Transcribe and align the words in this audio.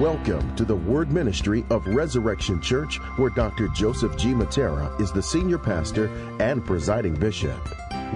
Welcome 0.00 0.54
to 0.56 0.66
the 0.66 0.76
Word 0.76 1.10
Ministry 1.10 1.64
of 1.70 1.86
Resurrection 1.86 2.60
Church, 2.60 2.98
where 3.16 3.30
Dr. 3.30 3.68
Joseph 3.68 4.14
G. 4.18 4.34
Mattera 4.34 5.00
is 5.00 5.10
the 5.10 5.22
senior 5.22 5.56
pastor 5.56 6.08
and 6.38 6.62
presiding 6.62 7.14
bishop. 7.14 7.58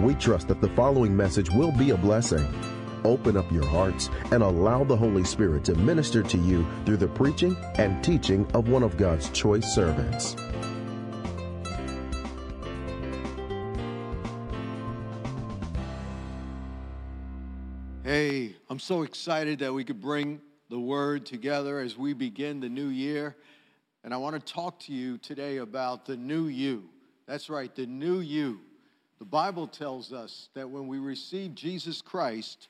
We 0.01 0.13
trust 0.17 0.49
that 0.49 0.61
the 0.61 0.69
following 0.69 1.17
message 1.17 1.49
will 1.49 1.73
be 1.73 1.89
a 1.89 1.97
blessing. 1.97 2.47
Open 3.03 3.35
up 3.35 3.51
your 3.51 3.65
hearts 3.65 4.11
and 4.31 4.43
allow 4.43 4.85
the 4.85 4.95
Holy 4.95 5.25
Spirit 5.25 5.65
to 5.65 5.75
minister 5.75 6.23
to 6.23 6.37
you 6.37 6.67
through 6.85 6.99
the 6.99 7.09
preaching 7.09 7.57
and 7.77 8.05
teaching 8.05 8.47
of 8.53 8.69
one 8.69 8.83
of 8.83 8.99
God's 8.99 9.31
choice 9.31 9.75
servants. 9.75 10.37
Hey, 18.05 18.55
I'm 18.69 18.79
so 18.79 19.01
excited 19.01 19.61
that 19.61 19.73
we 19.73 19.83
could 19.83 20.03
bring 20.03 20.43
the 20.71 20.79
word 20.79 21.27
together 21.27 21.81
as 21.81 21.99
we 21.99 22.13
begin 22.13 22.61
the 22.61 22.69
new 22.69 22.87
year. 22.87 23.35
And 24.05 24.15
I 24.15 24.19
want 24.19 24.35
to 24.35 24.53
talk 24.53 24.79
to 24.81 24.93
you 24.93 25.19
today 25.19 25.57
about 25.57 26.07
the 26.07 26.17
new 26.17 26.47
you. 26.47 26.85
That's 27.27 27.51
right, 27.51 27.75
the 27.75 27.87
new 27.87 28.21
you. 28.21 28.61
The 29.19 29.25
Bible 29.25 29.67
tells 29.67 30.13
us 30.13 30.49
that 30.55 30.71
when 30.71 30.87
we 30.87 30.99
receive 30.99 31.57
Jesus 31.57 32.01
Christ, 32.01 32.69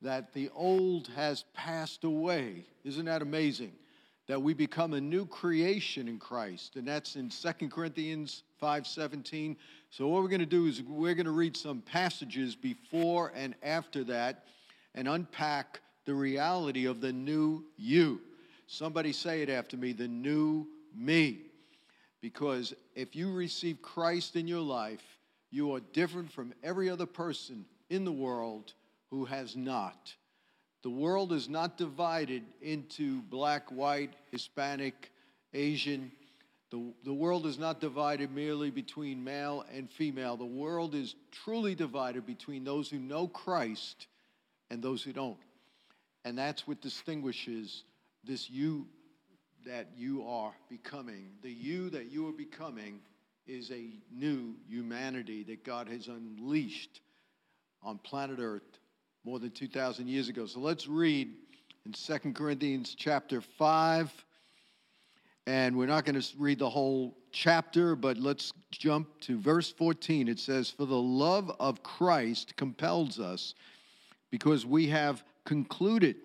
that 0.00 0.32
the 0.32 0.48
old 0.54 1.08
has 1.14 1.44
passed 1.52 2.04
away. 2.04 2.64
Isn't 2.84 3.04
that 3.04 3.20
amazing? 3.20 3.72
That 4.28 4.40
we 4.40 4.54
become 4.54 4.94
a 4.94 5.00
new 5.00 5.26
creation 5.26 6.08
in 6.08 6.18
Christ. 6.18 6.76
And 6.76 6.88
that's 6.88 7.16
in 7.16 7.28
2 7.28 7.70
Corinthians 7.70 8.44
5:17. 8.62 9.56
So 9.90 10.08
what 10.08 10.22
we're 10.22 10.28
going 10.28 10.40
to 10.40 10.46
do 10.46 10.66
is 10.66 10.82
we're 10.82 11.14
going 11.14 11.26
to 11.26 11.32
read 11.32 11.56
some 11.56 11.82
passages 11.82 12.56
before 12.56 13.30
and 13.36 13.54
after 13.62 14.04
that 14.04 14.46
and 14.94 15.06
unpack 15.06 15.80
the 16.06 16.14
reality 16.14 16.86
of 16.86 17.00
the 17.00 17.12
new 17.12 17.64
you. 17.76 18.20
Somebody 18.66 19.12
say 19.12 19.42
it 19.42 19.50
after 19.50 19.76
me 19.76 19.92
the 19.92 20.08
new 20.08 20.66
me. 20.94 21.40
Because 22.22 22.74
if 22.94 23.14
you 23.14 23.32
receive 23.32 23.82
Christ 23.82 24.36
in 24.36 24.48
your 24.48 24.60
life, 24.60 25.02
you 25.50 25.74
are 25.74 25.80
different 25.92 26.32
from 26.32 26.54
every 26.62 26.88
other 26.88 27.06
person 27.06 27.64
in 27.90 28.04
the 28.04 28.12
world 28.12 28.72
who 29.10 29.24
has 29.26 29.54
not. 29.54 30.14
The 30.82 30.90
world 30.90 31.32
is 31.32 31.48
not 31.48 31.78
divided 31.78 32.42
into 32.62 33.20
black, 33.22 33.70
white, 33.70 34.14
Hispanic, 34.30 35.10
Asian. 35.52 36.10
The, 36.70 36.92
the 37.04 37.14
world 37.14 37.46
is 37.46 37.58
not 37.58 37.80
divided 37.80 38.32
merely 38.32 38.70
between 38.70 39.22
male 39.22 39.64
and 39.72 39.90
female. 39.90 40.36
The 40.36 40.44
world 40.44 40.94
is 40.94 41.14
truly 41.30 41.74
divided 41.74 42.26
between 42.26 42.64
those 42.64 42.88
who 42.88 42.98
know 42.98 43.28
Christ 43.28 44.06
and 44.70 44.82
those 44.82 45.02
who 45.02 45.12
don't. 45.12 45.38
And 46.26 46.36
that's 46.36 46.66
what 46.66 46.80
distinguishes 46.80 47.84
this 48.24 48.50
you 48.50 48.88
that 49.64 49.90
you 49.96 50.26
are 50.26 50.52
becoming. 50.68 51.28
The 51.40 51.52
you 51.52 51.88
that 51.90 52.10
you 52.10 52.28
are 52.28 52.32
becoming 52.32 52.98
is 53.46 53.70
a 53.70 53.90
new 54.12 54.56
humanity 54.68 55.44
that 55.44 55.64
God 55.64 55.88
has 55.88 56.08
unleashed 56.08 57.00
on 57.80 57.98
planet 57.98 58.40
Earth 58.40 58.80
more 59.24 59.38
than 59.38 59.52
2,000 59.52 60.08
years 60.08 60.28
ago. 60.28 60.46
So 60.46 60.58
let's 60.58 60.88
read 60.88 61.32
in 61.84 61.92
2 61.92 62.32
Corinthians 62.32 62.96
chapter 62.98 63.40
5. 63.40 64.12
And 65.46 65.76
we're 65.76 65.86
not 65.86 66.04
going 66.04 66.20
to 66.20 66.26
read 66.38 66.58
the 66.58 66.68
whole 66.68 67.16
chapter, 67.30 67.94
but 67.94 68.16
let's 68.18 68.52
jump 68.72 69.20
to 69.20 69.38
verse 69.38 69.70
14. 69.70 70.26
It 70.26 70.40
says, 70.40 70.70
For 70.70 70.86
the 70.86 71.00
love 71.00 71.54
of 71.60 71.84
Christ 71.84 72.56
compels 72.56 73.20
us 73.20 73.54
because 74.32 74.66
we 74.66 74.88
have 74.88 75.22
concluded 75.46 76.16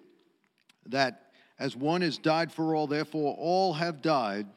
that 0.88 1.32
as 1.58 1.76
one 1.76 2.02
has 2.02 2.18
died 2.18 2.52
for 2.52 2.76
all, 2.76 2.88
therefore 2.88 3.36
all 3.38 3.74
have 3.74 4.02
died. 4.02 4.48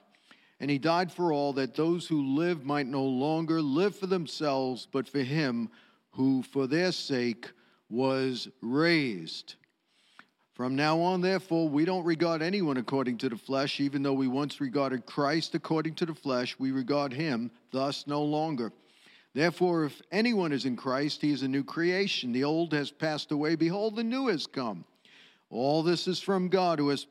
And 0.58 0.70
he 0.70 0.78
died 0.78 1.12
for 1.12 1.32
all, 1.32 1.52
that 1.54 1.74
those 1.74 2.06
who 2.06 2.34
live 2.34 2.64
might 2.64 2.86
no 2.86 3.04
longer 3.04 3.60
live 3.60 3.94
for 3.94 4.06
themselves, 4.06 4.88
but 4.90 5.06
for 5.06 5.20
him 5.20 5.68
who 6.12 6.42
for 6.42 6.66
their 6.66 6.92
sake 6.92 7.50
was 7.90 8.48
raised. 8.62 9.56
From 10.54 10.76
now 10.76 11.00
on, 11.00 11.20
therefore, 11.20 11.68
we 11.68 11.84
don't 11.84 12.04
regard 12.04 12.40
anyone 12.40 12.76
according 12.76 13.18
to 13.18 13.28
the 13.28 13.36
flesh, 13.36 13.80
even 13.80 14.02
though 14.02 14.12
we 14.12 14.28
once 14.28 14.60
regarded 14.60 15.04
Christ 15.04 15.56
according 15.56 15.96
to 15.96 16.06
the 16.06 16.14
flesh, 16.14 16.56
we 16.58 16.70
regard 16.70 17.12
him 17.12 17.50
thus 17.72 18.06
no 18.06 18.22
longer. 18.22 18.72
Therefore, 19.34 19.84
if 19.84 20.00
anyone 20.12 20.52
is 20.52 20.64
in 20.64 20.76
Christ, 20.76 21.20
he 21.20 21.32
is 21.32 21.42
a 21.42 21.48
new 21.48 21.64
creation. 21.64 22.30
The 22.32 22.44
old 22.44 22.72
has 22.72 22.92
passed 22.92 23.32
away. 23.32 23.56
Behold, 23.56 23.96
the 23.96 24.04
new 24.04 24.28
has 24.28 24.46
come. 24.46 24.84
All 25.50 25.82
this 25.82 26.06
is 26.06 26.20
from 26.20 26.48
God, 26.48 26.78
who 26.78 26.90
has, 26.90 27.08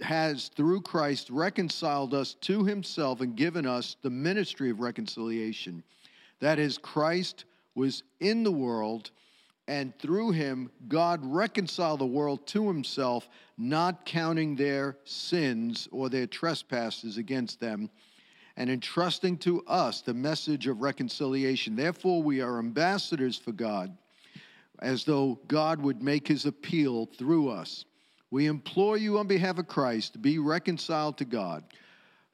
has 0.00 0.48
through 0.48 0.82
Christ 0.82 1.30
reconciled 1.30 2.14
us 2.14 2.34
to 2.42 2.64
himself 2.64 3.20
and 3.20 3.36
given 3.36 3.64
us 3.64 3.96
the 4.02 4.10
ministry 4.10 4.70
of 4.70 4.80
reconciliation. 4.80 5.84
That 6.40 6.58
is, 6.58 6.78
Christ 6.78 7.44
was 7.76 8.02
in 8.18 8.42
the 8.42 8.52
world, 8.52 9.12
and 9.68 9.96
through 10.00 10.32
him, 10.32 10.70
God 10.88 11.20
reconciled 11.22 12.00
the 12.00 12.06
world 12.06 12.44
to 12.48 12.66
himself, 12.66 13.28
not 13.56 14.04
counting 14.04 14.56
their 14.56 14.96
sins 15.04 15.88
or 15.92 16.08
their 16.08 16.26
trespasses 16.26 17.18
against 17.18 17.60
them 17.60 17.88
and 18.56 18.70
entrusting 18.70 19.36
to 19.38 19.62
us 19.66 20.00
the 20.00 20.14
message 20.14 20.66
of 20.66 20.80
reconciliation. 20.80 21.76
Therefore, 21.76 22.22
we 22.22 22.40
are 22.40 22.58
ambassadors 22.58 23.36
for 23.36 23.52
God, 23.52 23.96
as 24.80 25.04
though 25.04 25.38
God 25.46 25.80
would 25.82 26.02
make 26.02 26.26
his 26.26 26.46
appeal 26.46 27.06
through 27.06 27.50
us. 27.50 27.84
We 28.30 28.46
implore 28.46 28.96
you 28.96 29.18
on 29.18 29.26
behalf 29.26 29.58
of 29.58 29.68
Christ 29.68 30.14
to 30.14 30.18
be 30.18 30.38
reconciled 30.38 31.18
to 31.18 31.24
God. 31.24 31.64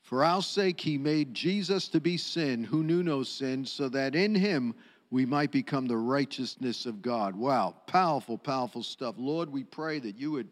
For 0.02 0.24
our 0.24 0.42
sake, 0.42 0.80
he 0.80 0.98
made 0.98 1.34
Jesus 1.34 1.88
to 1.88 2.00
be 2.00 2.16
sin, 2.16 2.64
who 2.64 2.82
knew 2.82 3.02
no 3.02 3.22
sin, 3.22 3.64
so 3.64 3.88
that 3.88 4.14
in 4.14 4.34
him 4.34 4.74
we 5.10 5.26
might 5.26 5.52
become 5.52 5.86
the 5.86 5.96
righteousness 5.96 6.86
of 6.86 7.02
God. 7.02 7.36
Wow, 7.36 7.76
powerful, 7.86 8.38
powerful 8.38 8.82
stuff. 8.82 9.14
Lord, 9.18 9.50
we 9.50 9.64
pray 9.64 9.98
that 9.98 10.18
you 10.18 10.30
would 10.30 10.48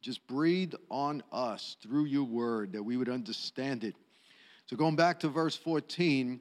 just 0.00 0.26
breathe 0.26 0.72
on 0.90 1.22
us 1.30 1.76
through 1.82 2.06
your 2.06 2.24
word, 2.24 2.72
that 2.72 2.82
we 2.82 2.96
would 2.96 3.10
understand 3.10 3.84
it 3.84 3.94
so, 4.70 4.76
going 4.76 4.94
back 4.94 5.18
to 5.18 5.28
verse 5.28 5.56
14, 5.56 6.38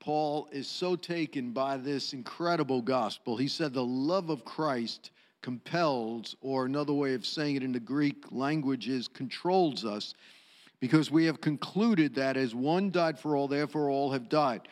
Paul 0.00 0.48
is 0.50 0.66
so 0.66 0.96
taken 0.96 1.52
by 1.52 1.76
this 1.76 2.12
incredible 2.12 2.82
gospel. 2.82 3.36
He 3.36 3.46
said, 3.46 3.72
The 3.72 3.84
love 3.84 4.30
of 4.30 4.44
Christ 4.44 5.12
compels, 5.42 6.34
or 6.40 6.66
another 6.66 6.92
way 6.92 7.14
of 7.14 7.24
saying 7.24 7.54
it 7.54 7.62
in 7.62 7.70
the 7.70 7.78
Greek 7.78 8.32
language 8.32 8.88
is 8.88 9.06
controls 9.06 9.84
us, 9.84 10.14
because 10.80 11.12
we 11.12 11.24
have 11.26 11.40
concluded 11.40 12.16
that 12.16 12.36
as 12.36 12.52
one 12.52 12.90
died 12.90 13.16
for 13.16 13.36
all, 13.36 13.46
therefore 13.46 13.90
all 13.90 14.10
have 14.10 14.28
died. 14.28 14.62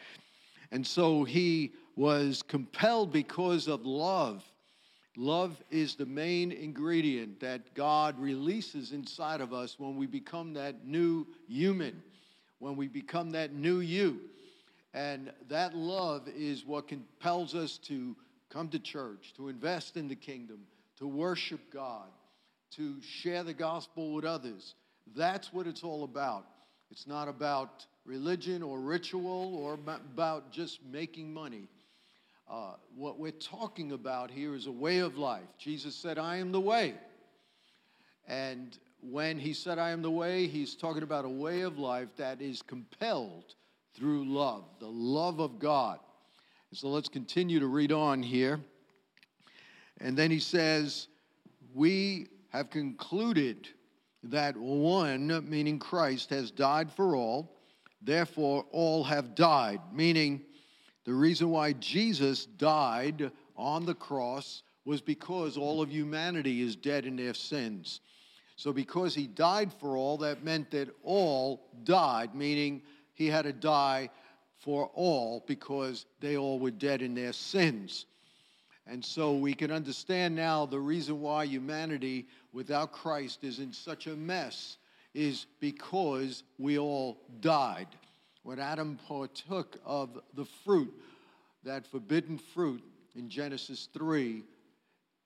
And 0.73 0.85
so 0.85 1.23
he 1.23 1.71
was 1.95 2.43
compelled 2.43 3.13
because 3.13 3.69
of 3.69 3.87
love. 3.87 4.43
Love 5.17 5.63
is 5.71 5.95
the 5.95 6.07
main 6.07 6.51
ingredient 6.51 7.39
that 7.39 7.73
God 7.75 8.19
releases 8.19 8.91
inside 8.91 9.41
of 9.41 9.53
us 9.53 9.79
when 9.79 9.95
we 9.95 10.09
become 10.09 10.53
that 10.55 10.85
new 10.85 11.25
human 11.47 12.03
when 12.61 12.77
we 12.77 12.87
become 12.87 13.33
that 13.33 13.53
new 13.53 13.81
you. 13.81 14.21
And 14.95 15.33
that 15.49 15.75
love 15.75 16.29
is 16.29 16.65
what 16.65 16.87
compels 16.87 17.55
us 17.55 17.79
to 17.89 18.15
come 18.49 18.69
to 18.69 18.79
church, 18.79 19.33
to 19.37 19.49
invest 19.49 19.97
in 19.97 20.09
the 20.09 20.15
kingdom, 20.15 20.61
to 20.99 21.07
worship 21.07 21.61
God, 21.73 22.09
to 22.77 23.01
share 23.01 23.43
the 23.43 23.55
gospel 23.55 24.13
with 24.15 24.25
others. 24.25 24.75
That's 25.17 25.53
what 25.53 25.67
it's 25.67 25.83
all 25.83 26.05
about. 26.05 26.47
It's 26.91 27.07
not 27.07 27.29
about 27.29 27.87
religion 28.05 28.63
or 28.63 28.81
ritual 28.81 29.57
or 29.57 29.75
about 29.75 30.53
just 30.53 30.81
making 30.85 31.33
money. 31.33 31.69
Uh, 32.51 32.73
what 32.97 33.19
we're 33.19 33.31
talking 33.31 33.93
about 33.93 34.31
here 34.31 34.57
is 34.57 34.67
a 34.67 34.73
way 34.73 34.99
of 34.99 35.17
life. 35.17 35.47
Jesus 35.57 35.95
said, 35.95 36.19
I 36.19 36.39
am 36.39 36.51
the 36.51 36.61
way. 36.61 36.95
And 38.27 38.77
when 39.03 39.39
he 39.39 39.53
said, 39.53 39.79
I 39.79 39.91
am 39.91 40.03
the 40.03 40.11
way, 40.11 40.47
he's 40.47 40.75
talking 40.75 41.03
about 41.03 41.25
a 41.25 41.31
way 41.31 41.63
of 41.63 41.79
life 41.79 42.09
that 42.17 42.41
is 42.41 42.63
compelled 42.63 43.55
through 43.95 44.25
love, 44.25 44.65
the 44.79 44.89
love 44.89 45.41
of 45.41 45.59
God. 45.59 45.99
And 46.71 46.79
So 46.79 46.89
let's 46.89 47.09
continue 47.09 47.61
to 47.61 47.67
read 47.67 47.93
on 47.93 48.23
here. 48.23 48.61
And 50.01 50.17
then 50.17 50.31
he 50.31 50.39
says, 50.39 51.09
We 51.75 52.29
have 52.51 52.71
concluded 52.71 53.69
that 54.25 54.57
one, 54.57 55.49
meaning 55.49 55.79
Christ, 55.79 56.31
has 56.31 56.51
died 56.51 56.91
for 56.93 57.17
all, 57.17 57.57
therefore 58.03 58.67
all 58.71 59.05
have 59.05 59.35
died, 59.35 59.81
meaning 59.93 60.43
the 61.05 61.15
reason 61.15 61.51
why 61.51 61.73
Jesus 61.75 62.47
died 62.47 63.31
on 63.57 63.87
the 63.87 63.95
cross 63.95 64.63
was 64.85 65.01
because 65.01 65.57
all 65.57 65.81
of 65.83 65.91
humanity 65.91 66.63
is 66.63 66.77
dead 66.77 67.07
in 67.07 67.17
their 67.17 67.35
sins. 67.35 68.01
So, 68.61 68.75
because 68.75 69.15
he 69.15 69.27
died 69.27 69.73
for 69.73 69.97
all, 69.97 70.19
that 70.19 70.45
meant 70.45 70.73
that 70.73 70.91
all 71.03 71.63
died, 71.85 72.35
meaning 72.35 72.83
he 73.15 73.27
had 73.29 73.47
to 73.47 73.55
die 73.55 74.11
for 74.59 74.91
all 74.93 75.43
because 75.47 76.05
they 76.21 76.37
all 76.37 76.59
were 76.59 76.71
dead 76.71 77.01
in 77.01 77.15
their 77.15 77.33
sins. 77.33 78.05
And 78.87 79.03
so 79.03 79.35
we 79.35 79.55
can 79.55 79.71
understand 79.71 80.37
now 80.37 80.67
the 80.67 80.79
reason 80.79 81.23
why 81.23 81.45
humanity 81.45 82.27
without 82.53 82.93
Christ 82.93 83.45
is 83.45 83.61
in 83.61 83.73
such 83.73 84.09
a 84.09 84.15
mess 84.15 84.77
is 85.15 85.47
because 85.59 86.43
we 86.59 86.79
all 86.79 87.17
died. 87.41 87.89
When 88.43 88.59
Adam 88.59 88.99
partook 89.09 89.79
of 89.87 90.21
the 90.35 90.45
fruit, 90.45 90.93
that 91.65 91.87
forbidden 91.87 92.37
fruit 92.37 92.83
in 93.17 93.31
Genesis 93.31 93.89
3, 93.95 94.45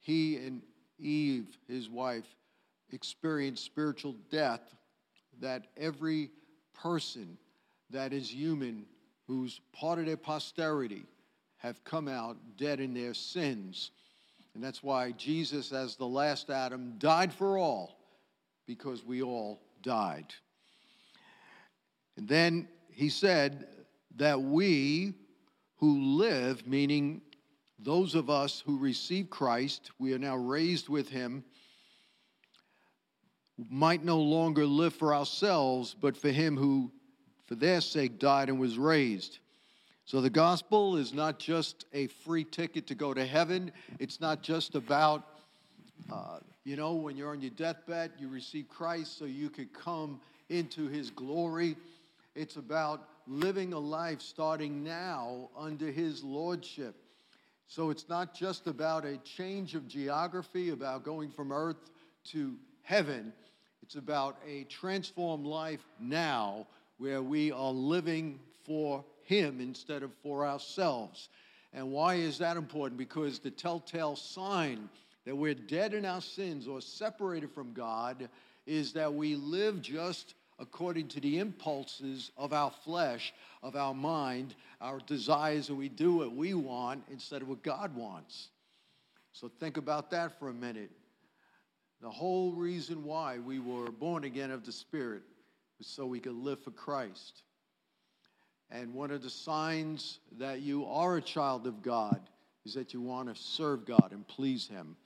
he 0.03 0.37
and 0.37 0.63
Eve, 1.01 1.59
his 1.67 1.91
wife, 1.91 2.29
experienced 2.93 3.65
spiritual 3.65 4.15
death 4.31 4.75
that 5.41 5.67
every 5.77 6.31
person 6.75 7.37
that 7.91 8.13
is 8.13 8.33
human 8.33 8.85
who's 9.27 9.61
part 9.73 9.99
of 9.99 10.07
their 10.07 10.17
posterity 10.17 11.05
have 11.59 11.83
come 11.85 12.09
out 12.09 12.37
dead 12.57 12.81
in 12.81 12.93
their 12.93 13.15
sins. 13.15 13.91
And 14.55 14.63
that's 14.63 14.83
why 14.83 15.13
Jesus, 15.13 15.73
as 15.73 15.97
the 15.97 16.07
last 16.07 16.51
Adam, 16.51 16.95
died 16.99 17.33
for 17.33 17.59
all, 17.59 17.97
because 18.67 19.05
we 19.05 19.23
all 19.23 19.61
died. 19.83 20.33
And 22.17 22.29
then 22.29 22.69
he 22.91 23.09
said 23.09 23.67
that 24.17 24.41
we 24.41 25.15
who 25.77 26.17
live, 26.17 26.67
meaning 26.67 27.21
those 27.79 28.15
of 28.15 28.31
us 28.31 28.63
who 28.65 28.79
receive 28.79 29.29
Christ, 29.29 29.91
we 29.99 30.13
are 30.15 30.19
now 30.19 30.37
raised 30.37 30.89
with 30.89 31.09
him, 31.09 31.45
might 33.71 34.05
no 34.05 34.19
longer 34.19 34.67
live 34.67 34.95
for 34.95 35.15
ourselves, 35.15 35.95
but 36.01 36.17
for 36.17 36.31
him 36.31 36.57
who, 36.57 36.91
for 37.47 37.55
their 37.55 37.81
sake, 37.81 38.19
died 38.19 38.49
and 38.49 38.59
was 38.59 38.79
raised. 38.79 39.39
So 40.07 40.21
the 40.21 40.31
gospel 40.31 40.97
is 40.97 41.15
not 41.15 41.39
just 41.39 41.87
a 41.95 42.09
free 42.09 42.45
ticket 42.45 42.87
to 42.89 42.95
go 42.95 43.15
to 43.15 43.25
heaven. 43.25 43.73
It's 43.99 44.21
not 44.21 44.43
just 44.43 44.75
about, 44.75 45.25
uh, 46.13 46.41
you 46.65 46.77
know, 46.77 46.95
when 46.95 47.17
you're 47.17 47.31
on 47.31 47.41
your 47.41 47.53
deathbed, 47.53 48.13
you 48.19 48.29
receive 48.29 48.69
Christ 48.69 49.19
so 49.19 49.25
you 49.25 49.49
could 49.49 49.73
come 49.73 50.21
into 50.51 50.89
his 50.89 51.11
glory. 51.11 51.77
It's 52.35 52.57
about 52.57 53.09
living 53.27 53.73
a 53.73 53.79
life 53.79 54.21
starting 54.21 54.83
now 54.85 55.49
under 55.57 55.91
his 55.91 56.23
lordship. 56.23 56.97
So 57.67 57.89
it's 57.89 58.09
not 58.09 58.35
just 58.35 58.67
about 58.67 59.07
a 59.07 59.17
change 59.19 59.75
of 59.75 59.89
geography, 59.89 60.71
about 60.71 61.03
going 61.03 61.31
from 61.31 61.51
earth 61.51 61.91
to 62.25 62.57
heaven. 62.85 63.33
It's 63.83 63.97
about 63.97 64.39
a 64.47 64.65
transformed 64.65 65.47
life 65.47 65.85
now 66.01 66.67
where 66.99 67.23
we 67.23 67.51
are 67.51 67.73
living 67.73 68.39
for 68.65 69.05
him 69.25 69.61
instead 69.61 70.03
of 70.03 70.13
for 70.23 70.47
ourselves. 70.47 71.29
And 71.73 71.91
why 71.91 72.15
is 72.15 72.39
that 72.39 72.57
important? 72.57 72.97
Because 72.99 73.41
the 73.41 73.51
telltale 73.51 74.17
sign 74.17 74.89
that 75.25 75.37
we're 75.37 75.55
dead 75.55 75.93
in 75.93 76.05
our 76.05 76.21
sins 76.21 76.69
or 76.69 76.81
separated 76.81 77.51
from 77.51 77.73
God 77.73 78.29
is 78.67 78.93
that 78.93 79.13
we 79.13 79.35
live 79.35 79.83
just 79.83 80.35
according 80.59 81.09
to 81.09 81.21
the 81.21 81.39
impulses 81.39 82.31
of 82.37 82.53
our 82.53 82.71
flesh, 82.71 83.35
of 83.63 83.75
our 83.75 83.95
mind, 83.95 84.55
our 84.81 85.01
desires, 85.07 85.69
and 85.69 85.77
we 85.77 85.89
do 85.89 86.15
what 86.15 86.35
we 86.35 86.55
want 86.55 87.03
instead 87.11 87.43
of 87.43 87.49
what 87.49 87.63
God 87.63 87.95
wants. 87.97 88.49
So 89.33 89.51
think 89.59 89.77
about 89.77 90.11
that 90.13 90.39
for 90.39 90.49
a 90.49 90.55
minute. 90.55 90.91
The 92.05 92.11
whole 92.11 92.53
reason 92.53 93.03
why 93.03 93.39
we 93.39 93.61
were 93.61 93.91
born 93.91 94.25
again 94.25 94.51
of 94.51 94.63
the 94.63 94.73
Spirit 94.73 95.23
was 95.79 95.87
so 95.87 96.05
we 96.05 96.21
could 96.21 96.35
live 96.35 96.63
for 96.63 96.71
Christ. 96.71 97.45
And 98.71 98.93
one 98.93 99.11
of 99.11 99.23
the 99.23 99.31
signs 99.31 100.19
that 100.37 100.61
you 100.61 100.85
are 100.85 101.17
a 101.17 101.23
child 101.23 101.67
of 101.67 101.81
God 101.81 102.21
is 102.67 102.75
that 102.75 102.93
you 102.93 103.01
want 103.01 103.35
to 103.35 103.43
serve 103.43 103.87
God 103.87 104.11
and 104.11 104.29
please 104.29 104.69
Him. 104.69 104.97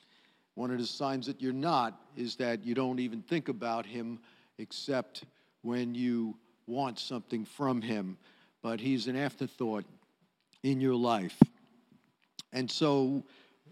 One 0.57 0.73
of 0.73 0.79
the 0.79 0.87
signs 0.87 1.27
that 1.27 1.41
you're 1.41 1.53
not 1.53 2.01
is 2.17 2.35
that 2.35 2.65
you 2.65 2.75
don't 2.75 2.99
even 2.99 3.23
think 3.23 3.49
about 3.49 3.87
Him 3.87 4.19
except 4.59 5.23
when 5.63 5.95
you 5.95 6.37
want 6.67 6.99
something 6.99 7.45
from 7.45 7.81
Him. 7.81 8.19
But 8.61 8.81
He's 8.81 9.07
an 9.07 9.15
afterthought 9.15 9.85
in 10.65 10.81
your 10.81 10.97
life. 10.97 11.41
And 12.53 12.69
so 12.69 13.23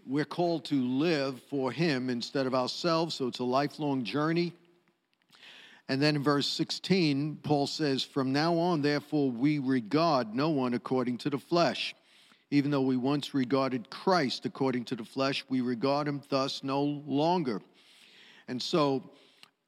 we're 0.07 0.25
called 0.25 0.63
to 0.65 0.75
live 0.75 1.41
for 1.49 1.71
Him 1.71 2.09
instead 2.09 2.47
of 2.47 2.55
ourselves. 2.55 3.15
So 3.15 3.27
it's 3.27 3.39
a 3.39 3.43
lifelong 3.43 4.03
journey. 4.03 4.53
And 5.89 6.01
then 6.01 6.15
in 6.15 6.23
verse 6.23 6.47
16, 6.47 7.39
Paul 7.43 7.67
says, 7.67 8.03
From 8.03 8.31
now 8.31 8.57
on, 8.57 8.81
therefore, 8.81 9.31
we 9.31 9.59
regard 9.59 10.33
no 10.33 10.49
one 10.49 10.73
according 10.73 11.17
to 11.19 11.29
the 11.29 11.37
flesh. 11.37 11.95
Even 12.51 12.71
though 12.71 12.81
we 12.81 12.95
once 12.95 13.33
regarded 13.33 13.89
Christ 13.89 14.45
according 14.45 14.85
to 14.85 14.95
the 14.95 15.03
flesh, 15.03 15.43
we 15.49 15.59
regard 15.59 16.07
him 16.07 16.21
thus 16.29 16.63
no 16.63 16.81
longer. 17.05 17.61
And 18.47 18.61
so, 18.61 19.11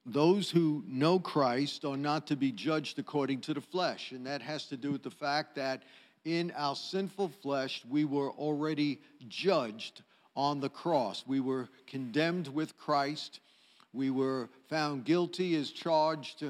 those 0.06 0.50
who 0.50 0.84
know 0.88 1.20
Christ 1.20 1.84
are 1.84 1.98
not 1.98 2.26
to 2.28 2.38
be 2.38 2.52
judged 2.52 2.98
according 2.98 3.42
to 3.42 3.54
the 3.54 3.62
flesh. 3.62 4.12
And 4.12 4.26
that 4.26 4.42
has 4.42 4.66
to 4.68 4.78
do 4.78 4.92
with 4.94 5.04
the 5.04 5.12
fact 5.12 5.56
that 5.56 5.84
in 6.24 6.52
our 6.56 6.76
sinful 6.76 7.30
flesh, 7.42 7.84
we 7.90 8.06
were 8.06 8.32
already 8.32 9.02
judged 9.28 10.02
on 10.40 10.60
the 10.60 10.70
cross. 10.70 11.24
We 11.28 11.40
were 11.40 11.68
condemned 11.88 12.48
with 12.48 12.78
Christ 12.78 13.40
we 13.94 14.12
were 14.12 14.50
found 14.70 15.06
guilty 15.06 15.56
as 15.56 15.72
charged, 15.72 16.44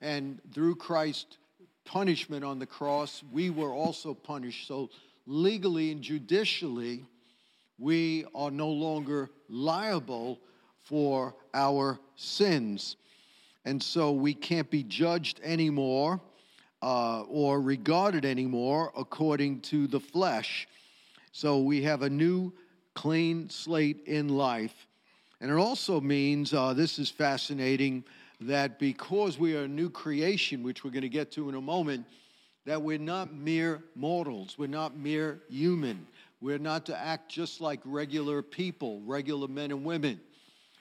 and 0.00 0.40
through 0.54 0.76
Christ's 0.76 1.36
punishment 1.84 2.44
on 2.44 2.58
the 2.58 2.66
cross, 2.66 3.22
we 3.30 3.50
were 3.50 3.72
also 3.72 4.14
punished. 4.14 4.66
So, 4.66 4.90
legally 5.26 5.92
and 5.92 6.00
judicially, 6.00 7.04
we 7.78 8.24
are 8.34 8.50
no 8.50 8.68
longer 8.68 9.28
liable 9.48 10.40
for 10.84 11.34
our 11.52 11.98
sins. 12.16 12.96
And 13.66 13.82
so 13.82 14.12
we 14.12 14.32
can't 14.32 14.70
be 14.70 14.82
judged 14.82 15.40
anymore 15.42 16.20
uh, 16.80 17.22
or 17.22 17.60
regarded 17.60 18.24
anymore 18.24 18.92
according 18.96 19.60
to 19.60 19.86
the 19.86 20.00
flesh. 20.00 20.66
So 21.32 21.58
we 21.58 21.82
have 21.82 22.00
a 22.00 22.08
new 22.08 22.52
clean 22.98 23.48
slate 23.48 24.00
in 24.06 24.28
life. 24.28 24.88
And 25.40 25.52
it 25.52 25.54
also 25.54 26.00
means, 26.00 26.52
uh, 26.52 26.74
this 26.74 26.98
is 26.98 27.08
fascinating, 27.08 28.02
that 28.40 28.80
because 28.80 29.38
we 29.38 29.54
are 29.54 29.62
a 29.62 29.68
new 29.68 29.88
creation, 29.88 30.64
which 30.64 30.82
we're 30.82 30.90
going 30.90 31.02
to 31.02 31.08
get 31.08 31.30
to 31.32 31.48
in 31.48 31.54
a 31.54 31.60
moment, 31.60 32.04
that 32.66 32.82
we're 32.82 32.98
not 32.98 33.32
mere 33.32 33.84
mortals, 33.94 34.58
we're 34.58 34.66
not 34.66 34.96
mere 34.96 35.38
human. 35.48 36.08
We're 36.40 36.58
not 36.58 36.86
to 36.86 36.98
act 36.98 37.30
just 37.30 37.60
like 37.60 37.78
regular 37.84 38.42
people, 38.42 39.00
regular 39.06 39.46
men 39.46 39.70
and 39.70 39.84
women. 39.84 40.20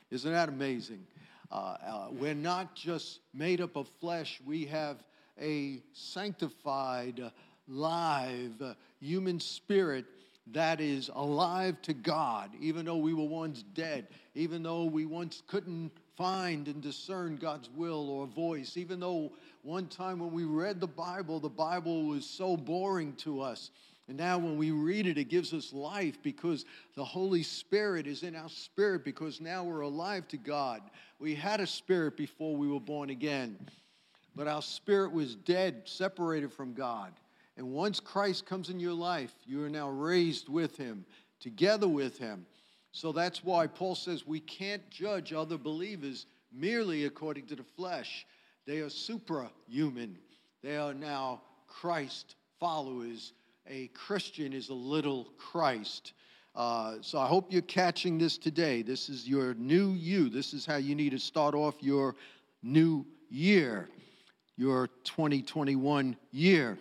Isn't 0.09 0.31
that 0.31 0.49
amazing? 0.49 1.05
Uh, 1.51 1.55
uh, 1.55 2.07
we're 2.11 2.33
not 2.33 2.73
just 2.73 3.19
made 3.31 3.61
up 3.61 3.75
of 3.75 3.87
flesh, 3.99 4.41
we 4.43 4.65
have 4.65 5.03
a 5.39 5.83
sanctified, 5.93 7.19
uh, 7.19 7.29
live 7.67 8.59
uh, 8.59 8.73
human 8.99 9.39
spirit 9.39 10.05
that 10.53 10.79
is 10.79 11.09
alive 11.13 11.81
to 11.83 11.93
God, 11.93 12.51
even 12.59 12.85
though 12.85 12.97
we 12.97 13.13
were 13.13 13.25
once 13.25 13.63
dead, 13.73 14.07
even 14.35 14.63
though 14.63 14.85
we 14.85 15.05
once 15.05 15.43
couldn't 15.47 15.91
find 16.15 16.67
and 16.67 16.81
discern 16.81 17.35
God's 17.37 17.69
will 17.75 18.09
or 18.09 18.25
voice, 18.27 18.77
even 18.77 18.99
though 18.99 19.31
one 19.63 19.87
time 19.87 20.19
when 20.19 20.31
we 20.31 20.45
read 20.45 20.79
the 20.79 20.87
Bible, 20.87 21.39
the 21.39 21.49
Bible 21.49 22.05
was 22.05 22.25
so 22.25 22.55
boring 22.55 23.13
to 23.17 23.41
us. 23.41 23.71
And 24.07 24.17
now 24.17 24.37
when 24.37 24.57
we 24.57 24.71
read 24.71 25.05
it, 25.05 25.17
it 25.17 25.25
gives 25.25 25.53
us 25.53 25.73
life 25.73 26.17
because 26.23 26.65
the 26.95 27.03
Holy 27.03 27.43
Spirit 27.43 28.07
is 28.07 28.23
in 28.23 28.35
our 28.35 28.49
spirit 28.49 29.03
because 29.03 29.41
now 29.41 29.65
we're 29.65 29.81
alive 29.81 30.27
to 30.29 30.37
God. 30.37 30.81
We 31.19 31.35
had 31.35 31.59
a 31.59 31.67
spirit 31.67 32.15
before 32.15 32.55
we 32.55 32.69
were 32.69 32.79
born 32.79 33.09
again, 33.09 33.57
but 34.35 34.47
our 34.47 34.61
spirit 34.61 35.11
was 35.11 35.35
dead, 35.35 35.81
separated 35.85 36.53
from 36.53 36.73
God. 36.73 37.11
And 37.57 37.71
once 37.71 37.99
Christ 37.99 38.45
comes 38.45 38.69
in 38.69 38.79
your 38.79 38.93
life, 38.93 39.33
you 39.45 39.63
are 39.63 39.69
now 39.69 39.89
raised 39.89 40.47
with 40.47 40.77
him, 40.77 41.05
together 41.39 41.87
with 41.87 42.17
him. 42.17 42.45
So 42.91 43.11
that's 43.11 43.43
why 43.43 43.67
Paul 43.67 43.95
says 43.95 44.25
we 44.25 44.39
can't 44.39 44.87
judge 44.89 45.33
other 45.33 45.57
believers 45.57 46.27
merely 46.53 47.05
according 47.05 47.47
to 47.47 47.55
the 47.55 47.63
flesh. 47.63 48.25
They 48.65 48.79
are 48.79 48.89
suprahuman. 48.89 50.15
They 50.61 50.77
are 50.77 50.93
now 50.93 51.41
Christ 51.67 52.35
followers. 52.59 53.33
A 53.67 53.87
Christian 53.87 54.53
is 54.53 54.69
a 54.69 54.73
little 54.73 55.25
Christ. 55.37 56.13
Uh, 56.55 56.95
so 57.01 57.19
I 57.19 57.27
hope 57.27 57.51
you're 57.51 57.61
catching 57.63 58.17
this 58.17 58.37
today. 58.37 58.81
This 58.81 59.09
is 59.09 59.27
your 59.27 59.53
new 59.55 59.91
you. 59.91 60.29
This 60.29 60.53
is 60.53 60.65
how 60.65 60.77
you 60.77 60.95
need 60.95 61.11
to 61.11 61.19
start 61.19 61.53
off 61.53 61.75
your 61.81 62.15
new 62.63 63.05
year, 63.29 63.89
your 64.57 64.87
2021 65.03 66.15
year. 66.31 66.77